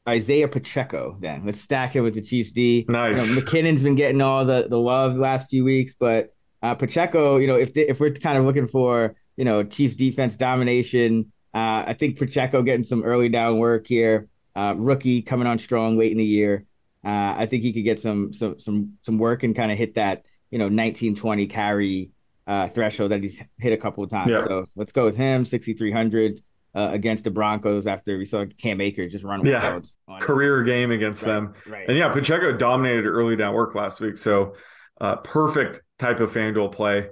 Isaiah 0.07 0.47
Pacheco 0.47 1.17
then. 1.19 1.45
Let's 1.45 1.59
stack 1.59 1.95
it 1.95 2.01
with 2.01 2.13
the 2.13 2.21
Chiefs 2.21 2.51
D. 2.51 2.85
Nice. 2.87 3.29
You 3.29 3.35
know, 3.35 3.41
McKinnon's 3.41 3.83
been 3.83 3.95
getting 3.95 4.21
all 4.21 4.45
the, 4.45 4.67
the 4.69 4.77
love 4.77 5.15
the 5.15 5.21
last 5.21 5.49
few 5.49 5.63
weeks, 5.63 5.93
but 5.99 6.33
uh, 6.61 6.75
Pacheco, 6.75 7.37
you 7.37 7.47
know, 7.47 7.55
if 7.55 7.73
they, 7.73 7.87
if 7.87 7.99
we're 7.99 8.13
kind 8.13 8.37
of 8.37 8.45
looking 8.45 8.67
for 8.67 9.15
you 9.35 9.45
know, 9.45 9.63
Chiefs 9.63 9.95
defense 9.95 10.35
domination. 10.35 11.31
Uh, 11.53 11.85
I 11.87 11.95
think 11.97 12.17
Pacheco 12.17 12.61
getting 12.61 12.83
some 12.83 13.03
early 13.03 13.29
down 13.29 13.59
work 13.59 13.87
here. 13.87 14.27
Uh, 14.55 14.75
rookie 14.77 15.21
coming 15.21 15.47
on 15.47 15.59
strong 15.59 15.97
late 15.97 16.11
in 16.11 16.17
the 16.17 16.23
year. 16.23 16.65
Uh, 17.03 17.35
I 17.37 17.47
think 17.47 17.63
he 17.63 17.73
could 17.73 17.83
get 17.83 17.99
some 17.99 18.31
some 18.33 18.59
some 18.59 18.93
some 19.01 19.17
work 19.17 19.43
and 19.43 19.55
kind 19.55 19.71
of 19.71 19.77
hit 19.77 19.95
that 19.95 20.25
you 20.51 20.59
know 20.59 20.69
19 20.69 21.15
20 21.15 21.47
carry 21.47 22.11
uh, 22.47 22.67
threshold 22.67 23.11
that 23.11 23.21
he's 23.21 23.41
hit 23.59 23.73
a 23.73 23.77
couple 23.77 24.03
of 24.03 24.09
times. 24.09 24.29
Yeah. 24.29 24.43
So 24.43 24.65
let's 24.75 24.91
go 24.91 25.05
with 25.05 25.15
him 25.15 25.45
6300 25.45 26.41
uh, 26.75 26.89
against 26.91 27.23
the 27.23 27.31
Broncos 27.31 27.87
after 27.87 28.17
we 28.17 28.25
saw 28.25 28.45
Cam 28.57 28.81
Akers 28.81 29.11
just 29.11 29.23
run 29.23 29.45
yeah 29.45 29.79
career 30.19 30.61
it. 30.61 30.65
game 30.65 30.91
against 30.91 31.21
right. 31.23 31.33
them. 31.33 31.53
Right. 31.67 31.87
And 31.87 31.97
yeah, 31.97 32.09
Pacheco 32.09 32.55
dominated 32.55 33.05
early 33.05 33.35
down 33.35 33.53
work 33.53 33.75
last 33.75 34.01
week. 34.01 34.17
So 34.17 34.55
uh, 34.99 35.17
perfect 35.17 35.81
type 35.99 36.19
of 36.19 36.31
FanDuel 36.31 36.71
play. 36.71 37.09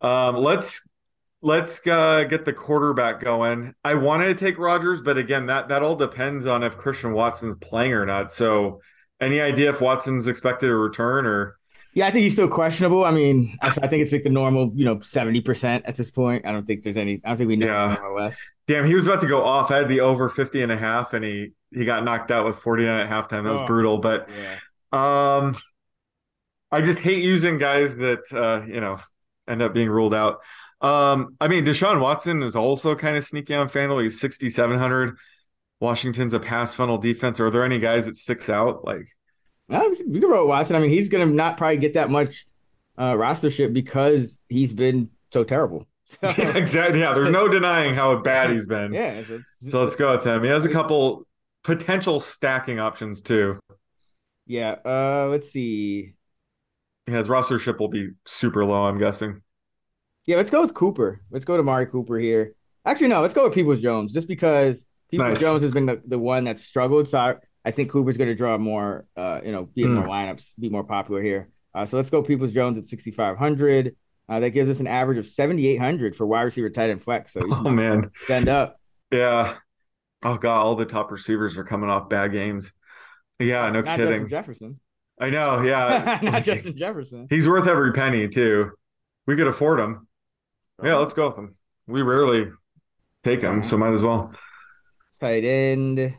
Um, 0.00 0.36
let's 0.36 0.86
let's 1.42 1.86
uh, 1.86 2.24
get 2.24 2.44
the 2.44 2.52
quarterback 2.52 3.20
going. 3.20 3.74
I 3.84 3.94
wanted 3.94 4.26
to 4.26 4.34
take 4.34 4.58
Rodgers, 4.58 5.02
but 5.02 5.18
again, 5.18 5.46
that 5.46 5.68
that 5.68 5.82
all 5.82 5.96
depends 5.96 6.46
on 6.46 6.62
if 6.62 6.76
Christian 6.76 7.12
Watson's 7.12 7.56
playing 7.56 7.92
or 7.92 8.06
not. 8.06 8.32
So, 8.32 8.80
any 9.20 9.40
idea 9.40 9.70
if 9.70 9.80
Watson's 9.80 10.26
expected 10.26 10.66
to 10.66 10.76
return 10.76 11.26
or? 11.26 11.58
Yeah, 11.94 12.08
I 12.08 12.10
think 12.10 12.24
he's 12.24 12.32
still 12.32 12.48
questionable. 12.48 13.04
I 13.04 13.12
mean, 13.12 13.56
I 13.62 13.70
think 13.70 14.02
it's 14.02 14.10
like 14.10 14.24
the 14.24 14.30
normal, 14.30 14.72
you 14.74 14.84
know, 14.84 14.98
seventy 14.98 15.40
percent 15.40 15.86
at 15.86 15.94
this 15.94 16.10
point. 16.10 16.44
I 16.44 16.50
don't 16.50 16.66
think 16.66 16.82
there's 16.82 16.96
any. 16.96 17.20
I 17.24 17.28
don't 17.28 17.36
think 17.38 17.48
we 17.48 17.56
know 17.56 17.66
yeah. 17.66 17.96
more 18.00 18.10
or 18.10 18.20
less. 18.20 18.36
Damn, 18.66 18.84
he 18.84 18.94
was 18.94 19.06
about 19.06 19.20
to 19.20 19.28
go 19.28 19.44
off. 19.44 19.70
I 19.70 19.78
had 19.78 19.88
the 19.88 20.00
over 20.00 20.28
50 20.28 20.62
and 20.62 20.72
a 20.72 20.76
half, 20.76 21.14
and 21.14 21.24
he 21.24 21.52
he 21.72 21.84
got 21.84 22.04
knocked 22.04 22.32
out 22.32 22.46
with 22.46 22.56
49 22.56 23.00
at 23.00 23.08
halftime. 23.08 23.44
That 23.44 23.52
was 23.52 23.60
oh, 23.60 23.66
brutal. 23.66 23.98
But 23.98 24.28
yeah. 24.92 25.36
um, 25.36 25.56
I 26.72 26.80
just 26.80 26.98
hate 26.98 27.22
using 27.22 27.58
guys 27.58 27.96
that 27.96 28.24
uh, 28.32 28.66
you 28.66 28.80
know 28.80 28.98
end 29.46 29.62
up 29.62 29.72
being 29.72 29.88
ruled 29.88 30.14
out. 30.14 30.40
Um, 30.80 31.36
I 31.40 31.48
mean, 31.48 31.64
Deshaun 31.64 32.00
Watson 32.00 32.42
is 32.42 32.56
also 32.56 32.94
kind 32.94 33.16
of 33.16 33.24
sneaky 33.24 33.54
on 33.54 33.70
FanDuel. 33.70 34.02
He's 34.02 34.20
6,700. 34.20 35.16
Washington's 35.80 36.34
a 36.34 36.40
pass 36.40 36.74
funnel 36.74 36.98
defense. 36.98 37.40
Are 37.40 37.50
there 37.50 37.64
any 37.64 37.78
guys 37.78 38.06
that 38.06 38.16
sticks 38.16 38.50
out? 38.50 38.84
Like, 38.84 39.08
well, 39.68 39.90
we 39.90 40.20
can 40.20 40.30
roll 40.30 40.46
Watson. 40.46 40.76
I 40.76 40.80
mean, 40.80 40.90
he's 40.90 41.08
going 41.08 41.26
to 41.26 41.34
not 41.34 41.56
probably 41.56 41.78
get 41.78 41.94
that 41.94 42.10
much 42.10 42.46
uh, 42.98 43.14
rostership 43.14 43.72
because 43.72 44.38
he's 44.48 44.72
been 44.72 45.10
so 45.32 45.44
terrible. 45.44 45.86
So, 46.06 46.28
yeah, 46.36 46.54
exactly. 46.54 47.00
Yeah, 47.00 47.14
there's 47.14 47.30
no 47.30 47.48
denying 47.58 47.94
how 47.94 48.14
bad 48.18 48.50
he's 48.50 48.66
been. 48.66 48.92
Yeah. 48.92 49.22
So 49.66 49.82
let's 49.82 49.96
go 49.96 50.14
with 50.14 50.24
him. 50.24 50.42
He 50.42 50.50
has 50.50 50.66
a 50.66 50.68
couple 50.68 51.26
potential 51.62 52.20
stacking 52.20 52.78
options 52.78 53.22
too. 53.22 53.58
Yeah. 54.46 54.76
Uh, 54.84 55.28
let's 55.30 55.50
see. 55.50 56.12
His 57.06 57.28
rostership 57.28 57.78
will 57.80 57.88
be 57.88 58.10
super 58.26 58.66
low. 58.66 58.84
I'm 58.84 58.98
guessing. 58.98 59.40
Yeah, 60.26 60.36
let's 60.36 60.50
go 60.50 60.60
with 60.60 60.74
Cooper. 60.74 61.22
Let's 61.30 61.46
go 61.46 61.56
to 61.56 61.62
Mari 61.62 61.86
Cooper 61.86 62.18
here. 62.18 62.54
Actually, 62.84 63.08
no, 63.08 63.22
let's 63.22 63.34
go 63.34 63.44
with 63.44 63.54
Peoples 63.54 63.80
Jones 63.80 64.12
just 64.12 64.28
because 64.28 64.84
Peoples 65.10 65.28
nice. 65.30 65.40
Jones 65.40 65.62
has 65.62 65.72
been 65.72 65.86
the, 65.86 66.02
the 66.06 66.18
one 66.18 66.44
that's 66.44 66.64
struggled. 66.64 67.08
So 67.08 67.38
I, 67.64 67.70
think 67.70 67.90
Cooper's 67.90 68.16
going 68.16 68.28
to 68.28 68.34
draw 68.34 68.58
more, 68.58 69.06
uh, 69.16 69.40
you 69.44 69.52
know, 69.52 69.64
be 69.64 69.82
in 69.82 69.90
mm. 69.90 69.94
more 69.96 70.08
lineups, 70.08 70.52
be 70.58 70.68
more 70.68 70.84
popular 70.84 71.22
here. 71.22 71.48
Uh, 71.74 71.84
so 71.86 71.96
let's 71.96 72.10
go 72.10 72.22
Peoples 72.22 72.52
Jones 72.52 72.78
at 72.78 72.84
6,500. 72.84 73.96
Uh, 74.28 74.40
that 74.40 74.50
gives 74.50 74.70
us 74.70 74.80
an 74.80 74.86
average 74.86 75.18
of 75.18 75.26
7,800 75.26 76.16
for 76.16 76.26
wide 76.26 76.42
receiver, 76.42 76.70
tight 76.70 76.90
end 76.90 77.02
flex. 77.02 77.32
So 77.32 77.42
oh 77.50 77.70
man, 77.70 78.10
stand 78.24 78.48
up. 78.48 78.80
Yeah. 79.10 79.54
Oh 80.22 80.38
god, 80.38 80.62
all 80.62 80.74
the 80.74 80.86
top 80.86 81.10
receivers 81.10 81.58
are 81.58 81.64
coming 81.64 81.90
off 81.90 82.08
bad 82.08 82.32
games. 82.32 82.72
Yeah, 83.38 83.68
no 83.70 83.82
Not 83.82 83.96
kidding. 83.96 84.12
Justin 84.12 84.28
Jefferson. 84.28 84.80
I 85.20 85.30
know. 85.30 85.60
Yeah, 85.60 86.20
not 86.22 86.42
Justin 86.44 86.76
Jefferson. 86.76 87.26
He's 87.28 87.46
worth 87.46 87.68
every 87.68 87.92
penny 87.92 88.28
too. 88.28 88.70
We 89.26 89.36
could 89.36 89.46
afford 89.46 89.80
him. 89.80 90.08
Yeah, 90.82 90.96
let's 90.96 91.14
go 91.14 91.28
with 91.28 91.38
him. 91.38 91.56
We 91.86 92.02
rarely 92.02 92.50
take 93.22 93.42
him, 93.42 93.62
so 93.62 93.76
might 93.76 93.92
as 93.92 94.02
well. 94.02 94.32
Tight 95.20 95.44
end. 95.44 96.16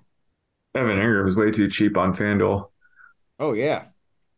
Evan 0.76 0.98
Engram 0.98 1.28
is 1.28 1.36
way 1.36 1.52
too 1.52 1.70
cheap 1.70 1.98
on 1.98 2.16
FanDuel. 2.16 2.70
Oh 3.40 3.54
yeah, 3.54 3.86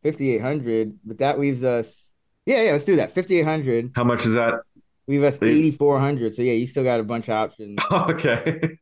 fifty 0.04 0.34
eight 0.34 0.42
hundred. 0.42 0.98
But 1.04 1.20
that 1.20 1.40
leaves 1.40 1.64
us. 1.64 2.12
Yeah, 2.46 2.62
yeah. 2.62 2.72
Let's 2.72 2.86
do 2.86 2.98
that. 2.98 3.12
Fifty 3.12 3.40
eight 3.40 3.46
hundred. 3.46 3.92
How 3.96 4.04
much 4.04 4.26
is 4.26 4.34
that? 4.34 4.62
Leave 5.08 5.24
us 5.24 5.38
eighty 5.42 5.72
four 5.72 6.00
hundred. 6.00 6.34
So 6.34 6.42
yeah, 6.42 6.54
you 6.54 6.68
still 6.68 6.84
got 6.84 7.00
a 7.00 7.04
bunch 7.04 7.28
of 7.28 7.34
options. 7.34 7.80
okay. 7.92 8.78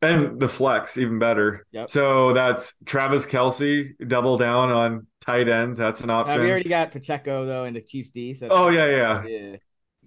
And 0.00 0.40
the 0.40 0.48
flex, 0.48 0.98
even 0.98 1.20
better. 1.20 1.64
Yep. 1.70 1.88
So 1.88 2.32
that's 2.32 2.74
Travis 2.84 3.24
Kelce, 3.24 3.92
double 4.04 4.36
down 4.36 4.70
on 4.70 5.06
tight 5.20 5.48
ends. 5.48 5.78
That's 5.78 6.00
an 6.00 6.10
option. 6.10 6.38
Now, 6.38 6.42
we 6.42 6.50
already 6.50 6.68
got 6.68 6.90
Pacheco 6.90 7.46
though 7.46 7.64
in 7.64 7.74
the 7.74 7.80
Chiefs 7.80 8.10
D. 8.10 8.34
So 8.34 8.48
oh 8.50 8.68
yeah, 8.68 8.86
yeah. 8.86 9.24
Yeah. 9.24 9.56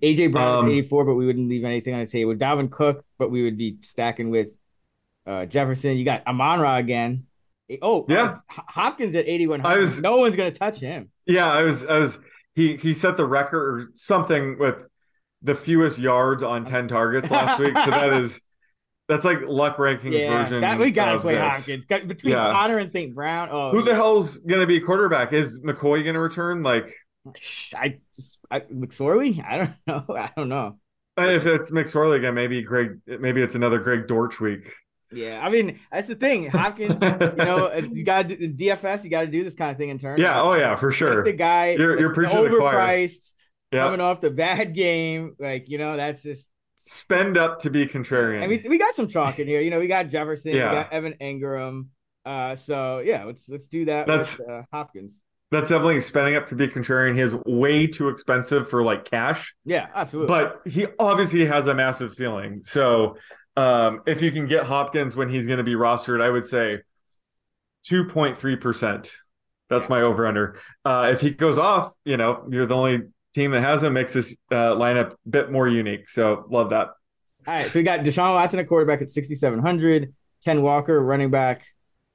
AJ 0.01 0.33
Brown 0.33 0.65
um, 0.65 0.69
84, 0.69 1.05
but 1.05 1.15
we 1.15 1.25
wouldn't 1.25 1.47
leave 1.47 1.63
anything 1.63 1.93
on 1.93 2.01
the 2.01 2.07
table. 2.07 2.35
Dalvin 2.35 2.69
Cook, 2.69 3.05
but 3.17 3.31
we 3.31 3.43
would 3.43 3.57
be 3.57 3.77
stacking 3.81 4.29
with 4.29 4.49
uh, 5.25 5.45
Jefferson. 5.45 5.97
You 5.97 6.05
got 6.05 6.25
Amon-Ra 6.27 6.77
again. 6.77 7.25
Oh 7.81 8.05
yeah, 8.07 8.23
uh, 8.23 8.61
Hopkins 8.67 9.15
at 9.15 9.27
81. 9.27 9.65
I 9.65 9.77
was 9.77 9.99
no 9.99 10.17
one's 10.17 10.35
gonna 10.35 10.51
touch 10.51 10.79
him. 10.79 11.09
Yeah, 11.25 11.51
I 11.51 11.63
was. 11.63 11.85
I 11.85 11.99
was. 11.99 12.19
He 12.53 12.77
he 12.77 12.93
set 12.93 13.17
the 13.17 13.25
record 13.25 13.81
or 13.81 13.91
something 13.95 14.59
with 14.59 14.85
the 15.41 15.55
fewest 15.55 15.99
yards 15.99 16.43
on 16.43 16.65
10 16.65 16.87
targets 16.87 17.29
last 17.29 17.59
week. 17.59 17.77
So 17.77 17.91
that 17.91 18.13
is 18.13 18.39
that's 19.07 19.25
like 19.25 19.39
luck 19.45 19.77
rankings 19.77 20.19
yeah, 20.19 20.43
version. 20.43 20.61
That 20.61 20.79
we 20.79 20.91
gotta 20.91 21.19
play 21.19 21.35
this. 21.35 21.43
Hopkins 21.43 21.85
between 21.85 22.33
yeah. 22.33 22.51
Conner 22.51 22.77
and 22.77 22.89
St. 22.89 23.13
Brown. 23.13 23.49
Oh, 23.51 23.71
who 23.71 23.83
the 23.83 23.93
hell's 23.93 24.39
gonna 24.39 24.65
be 24.65 24.79
quarterback? 24.79 25.33
Is 25.33 25.61
McCoy 25.61 26.03
gonna 26.05 26.19
return? 26.19 26.63
Like, 26.63 26.93
I 27.75 27.97
I, 28.49 28.61
McSorley? 28.61 29.43
I 29.43 29.57
don't 29.57 29.77
know. 30.09 30.15
I 30.15 30.31
don't 30.35 30.49
know. 30.49 30.77
If 31.17 31.45
it's 31.45 31.71
McSorley 31.71 32.17
again, 32.17 32.33
maybe 32.33 32.61
Greg. 32.61 32.99
Maybe 33.07 33.41
it's 33.41 33.55
another 33.55 33.79
Greg 33.79 34.07
Dortch 34.07 34.39
week. 34.41 34.71
Yeah, 35.15 35.39
I 35.45 35.49
mean 35.49 35.79
that's 35.91 36.07
the 36.07 36.15
thing. 36.15 36.47
Hopkins, 36.49 37.01
you 37.01 37.09
know, 37.37 37.73
you 37.93 38.03
got 38.03 38.29
to 38.29 38.35
DFS. 38.35 39.03
You 39.03 39.09
got 39.09 39.21
to 39.21 39.27
do 39.27 39.43
this 39.43 39.55
kind 39.55 39.71
of 39.71 39.77
thing 39.77 39.89
in 39.89 39.97
turn. 39.97 40.19
Yeah. 40.19 40.41
Oh 40.41 40.53
yeah, 40.53 40.75
for 40.75 40.91
sure. 40.91 41.23
the 41.23 41.33
guy. 41.33 41.71
You're 41.71 41.99
you're 41.99 42.13
preaching 42.13 42.37
overpriced. 42.37 43.31
coming 43.71 44.01
off 44.01 44.21
the 44.21 44.31
bad 44.31 44.73
game. 44.75 45.35
Like, 45.39 45.69
you 45.69 45.77
know, 45.77 45.97
that's 45.97 46.21
just 46.23 46.49
spend 46.85 47.37
up 47.37 47.61
to 47.61 47.69
be 47.69 47.85
contrarian. 47.87 48.43
I 48.43 48.47
mean, 48.47 48.63
we 48.69 48.77
got 48.77 48.95
some 48.95 49.07
chalk 49.07 49.39
in 49.39 49.47
here. 49.47 49.61
You 49.61 49.71
know, 49.71 49.79
we 49.79 49.87
got 49.87 50.09
Jefferson, 50.09 50.53
Yeah. 50.55 50.69
we 50.69 50.75
got 50.75 50.93
Evan 50.93 51.13
Engram. 51.21 51.87
Uh, 52.25 52.55
so 52.55 52.99
yeah, 52.99 53.23
let's 53.23 53.47
let's 53.49 53.67
do 53.67 53.85
that 53.85 54.07
That's- 54.07 54.39
with 54.39 54.49
uh, 54.49 54.61
Hopkins. 54.71 55.19
That's 55.51 55.69
definitely 55.69 56.01
spending 56.01 56.35
up 56.35 56.47
to 56.47 56.55
be 56.55 56.67
contrarian. 56.67 57.13
He 57.15 57.21
is 57.21 57.35
way 57.45 57.85
too 57.85 58.09
expensive 58.09 58.67
for 58.67 58.83
like 58.83 59.05
cash, 59.05 59.53
Yeah, 59.63 59.87
absolutely. 59.93 60.27
but 60.27 60.61
he 60.65 60.87
obviously 60.97 61.45
has 61.45 61.67
a 61.67 61.73
massive 61.75 62.11
ceiling. 62.11 62.61
So 62.63 63.17
um, 63.55 64.01
if 64.05 64.21
you 64.21 64.31
can 64.31 64.47
get 64.47 64.65
Hopkins 64.65 65.15
when 65.15 65.29
he's 65.29 65.47
going 65.47 65.57
to 65.57 65.63
be 65.63 65.73
rostered, 65.73 66.21
I 66.21 66.29
would 66.29 66.47
say 66.47 66.81
2.3%. 67.89 69.11
That's 69.69 69.89
my 69.89 70.01
over 70.01 70.27
under. 70.27 70.59
Uh, 70.83 71.09
if 71.13 71.21
he 71.21 71.31
goes 71.31 71.57
off, 71.57 71.93
you 72.03 72.17
know, 72.17 72.45
you're 72.49 72.65
the 72.65 72.75
only 72.75 73.01
team 73.33 73.51
that 73.51 73.61
has 73.61 73.83
him, 73.83 73.93
makes 73.93 74.13
this 74.13 74.35
uh, 74.51 74.75
lineup 74.75 75.13
a 75.13 75.29
bit 75.29 75.51
more 75.51 75.67
unique. 75.67 76.09
So 76.09 76.45
love 76.49 76.69
that. 76.69 76.89
All 77.47 77.53
right, 77.53 77.71
so 77.71 77.79
we 77.79 77.83
got 77.83 77.99
Deshaun 78.01 78.33
Watson 78.33 78.59
a 78.59 78.65
quarterback 78.65 79.01
at 79.01 79.09
6,700, 79.09 80.13
Ken 80.43 80.61
Walker 80.61 81.03
running 81.03 81.29
back 81.29 81.63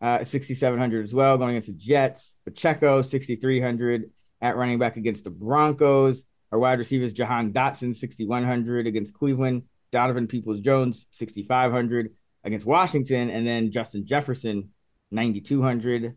uh, 0.00 0.24
6,700 0.24 1.04
as 1.04 1.14
well, 1.14 1.36
going 1.38 1.50
against 1.50 1.68
the 1.68 1.74
Jets. 1.74 2.36
Pacheco 2.44 3.02
6,300 3.02 4.10
at 4.40 4.56
running 4.56 4.78
back 4.78 4.96
against 4.96 5.24
the 5.24 5.30
Broncos. 5.30 6.24
Our 6.52 6.58
wide 6.58 6.78
receivers 6.78 7.12
Jahan 7.12 7.52
Dotson 7.52 7.94
6,100 7.94 8.86
against 8.86 9.14
Cleveland. 9.14 9.64
Donovan 9.92 10.26
Peoples 10.26 10.60
Jones 10.60 11.06
6,500 11.10 12.14
against 12.44 12.66
Washington, 12.66 13.30
and 13.30 13.46
then 13.46 13.70
Justin 13.72 14.06
Jefferson 14.06 14.70
9,200 15.10 16.16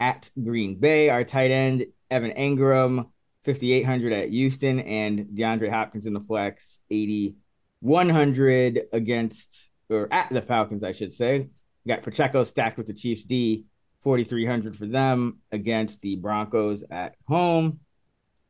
at 0.00 0.30
Green 0.42 0.78
Bay. 0.78 1.08
Our 1.08 1.24
tight 1.24 1.50
end 1.50 1.86
Evan 2.10 2.32
Engram 2.32 3.06
5,800 3.44 4.12
at 4.12 4.30
Houston, 4.30 4.80
and 4.80 5.26
DeAndre 5.34 5.70
Hopkins 5.70 6.06
in 6.06 6.14
the 6.14 6.20
flex 6.20 6.78
8,100 6.90 8.82
against 8.92 9.70
or 9.88 10.08
at 10.12 10.30
the 10.30 10.42
Falcons, 10.42 10.82
I 10.82 10.92
should 10.92 11.12
say. 11.12 11.48
You 11.84 11.94
got 11.94 12.02
Pacheco 12.02 12.44
stacked 12.44 12.78
with 12.78 12.86
the 12.86 12.94
Chiefs 12.94 13.22
D, 13.22 13.64
4,300 14.02 14.76
for 14.76 14.86
them 14.86 15.38
against 15.52 16.00
the 16.00 16.16
Broncos 16.16 16.84
at 16.90 17.16
home. 17.26 17.80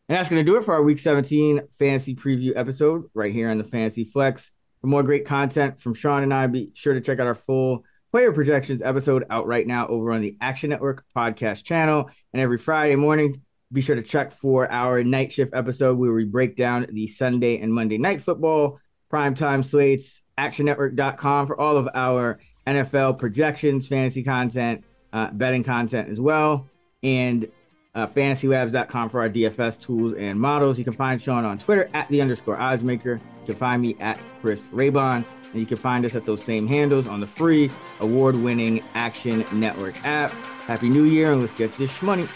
And 0.09 0.19
that's 0.19 0.29
going 0.29 0.45
to 0.45 0.51
do 0.51 0.59
it 0.59 0.65
for 0.65 0.75
our 0.75 0.83
Week 0.83 0.99
17 0.99 1.69
fantasy 1.79 2.15
preview 2.15 2.53
episode 2.55 3.05
right 3.15 3.33
here 3.33 3.49
on 3.49 3.57
the 3.57 3.65
Fantasy 3.65 4.05
Flex. 4.05 4.51
For 4.83 4.87
more 4.87 5.03
great 5.03 5.25
content 5.25 5.81
from 5.81 5.95
Sean 5.95 6.23
and 6.23 6.35
I, 6.35 6.47
be 6.47 6.71
sure 6.75 6.93
to 6.93 7.01
check 7.01 7.21
out 7.21 7.27
our 7.27 7.35
full 7.35 7.85
player 8.11 8.31
projections 8.31 8.83
episode 8.83 9.25
out 9.31 9.47
right 9.47 9.67
now 9.67 9.87
over 9.89 10.13
on 10.13 10.21
the 10.21 10.37
Action 10.43 10.69
Network 10.69 11.05
podcast 11.17 11.65
channel. 11.65 12.11
And 12.35 12.43
every 12.43 12.59
Friday 12.59 12.97
morning, 12.97 13.41
be 13.73 13.81
sure 13.81 13.97
to 13.97 14.03
check 14.03 14.31
for 14.31 14.71
our 14.71 15.03
night 15.03 15.33
shift 15.33 15.55
episode 15.55 15.97
where 15.97 16.13
we 16.13 16.27
break 16.27 16.55
down 16.55 16.87
the 16.91 17.07
Sunday 17.07 17.59
and 17.59 17.73
Monday 17.73 17.97
night 17.97 18.21
football 18.21 18.79
primetime 19.11 19.65
slates, 19.65 20.21
actionnetwork.com 20.39 21.47
for 21.47 21.59
all 21.59 21.79
of 21.79 21.89
our 21.95 22.41
NFL 22.67 23.19
projections, 23.19 23.87
fantasy 23.87 24.23
content, 24.23 24.85
uh, 25.15 25.31
betting 25.31 25.65
content 25.65 26.11
as 26.11 26.21
well, 26.21 26.69
and 27.03 27.49
uh, 27.95 28.07
fantasylabs.com 28.07 29.09
for 29.09 29.21
our 29.21 29.29
DFS 29.29 29.81
tools 29.81 30.15
and 30.15 30.39
models. 30.39 30.79
You 30.79 30.85
can 30.85 30.93
find 30.93 31.21
Sean 31.21 31.45
on 31.45 31.59
Twitter 31.59 31.89
at 31.95 32.09
the 32.09 32.21
underscore 32.21 32.57
oddsmaker. 32.57 33.21
You 33.21 33.47
can 33.47 33.55
find 33.55 33.83
me 33.83 33.97
at 34.01 34.21
Chris 34.41 34.65
Raybon, 34.67 35.25
and 35.53 35.61
you 35.61 35.67
can 35.67 35.77
find 35.77 36.05
us 36.05 36.15
at 36.15 36.27
those 36.27 36.43
same 36.43 36.67
handles 36.67 37.07
on 37.07 37.21
the 37.21 37.27
free 37.27 37.71
award 38.01 38.37
winning 38.37 38.83
Action 38.95 39.45
Network 39.53 40.03
app. 40.05 40.31
Happy 40.67 40.89
New 40.89 41.05
Year, 41.05 41.33
and 41.33 41.41
let's 41.41 41.53
get 41.53 41.73
this 41.77 42.03
money. 42.03 42.27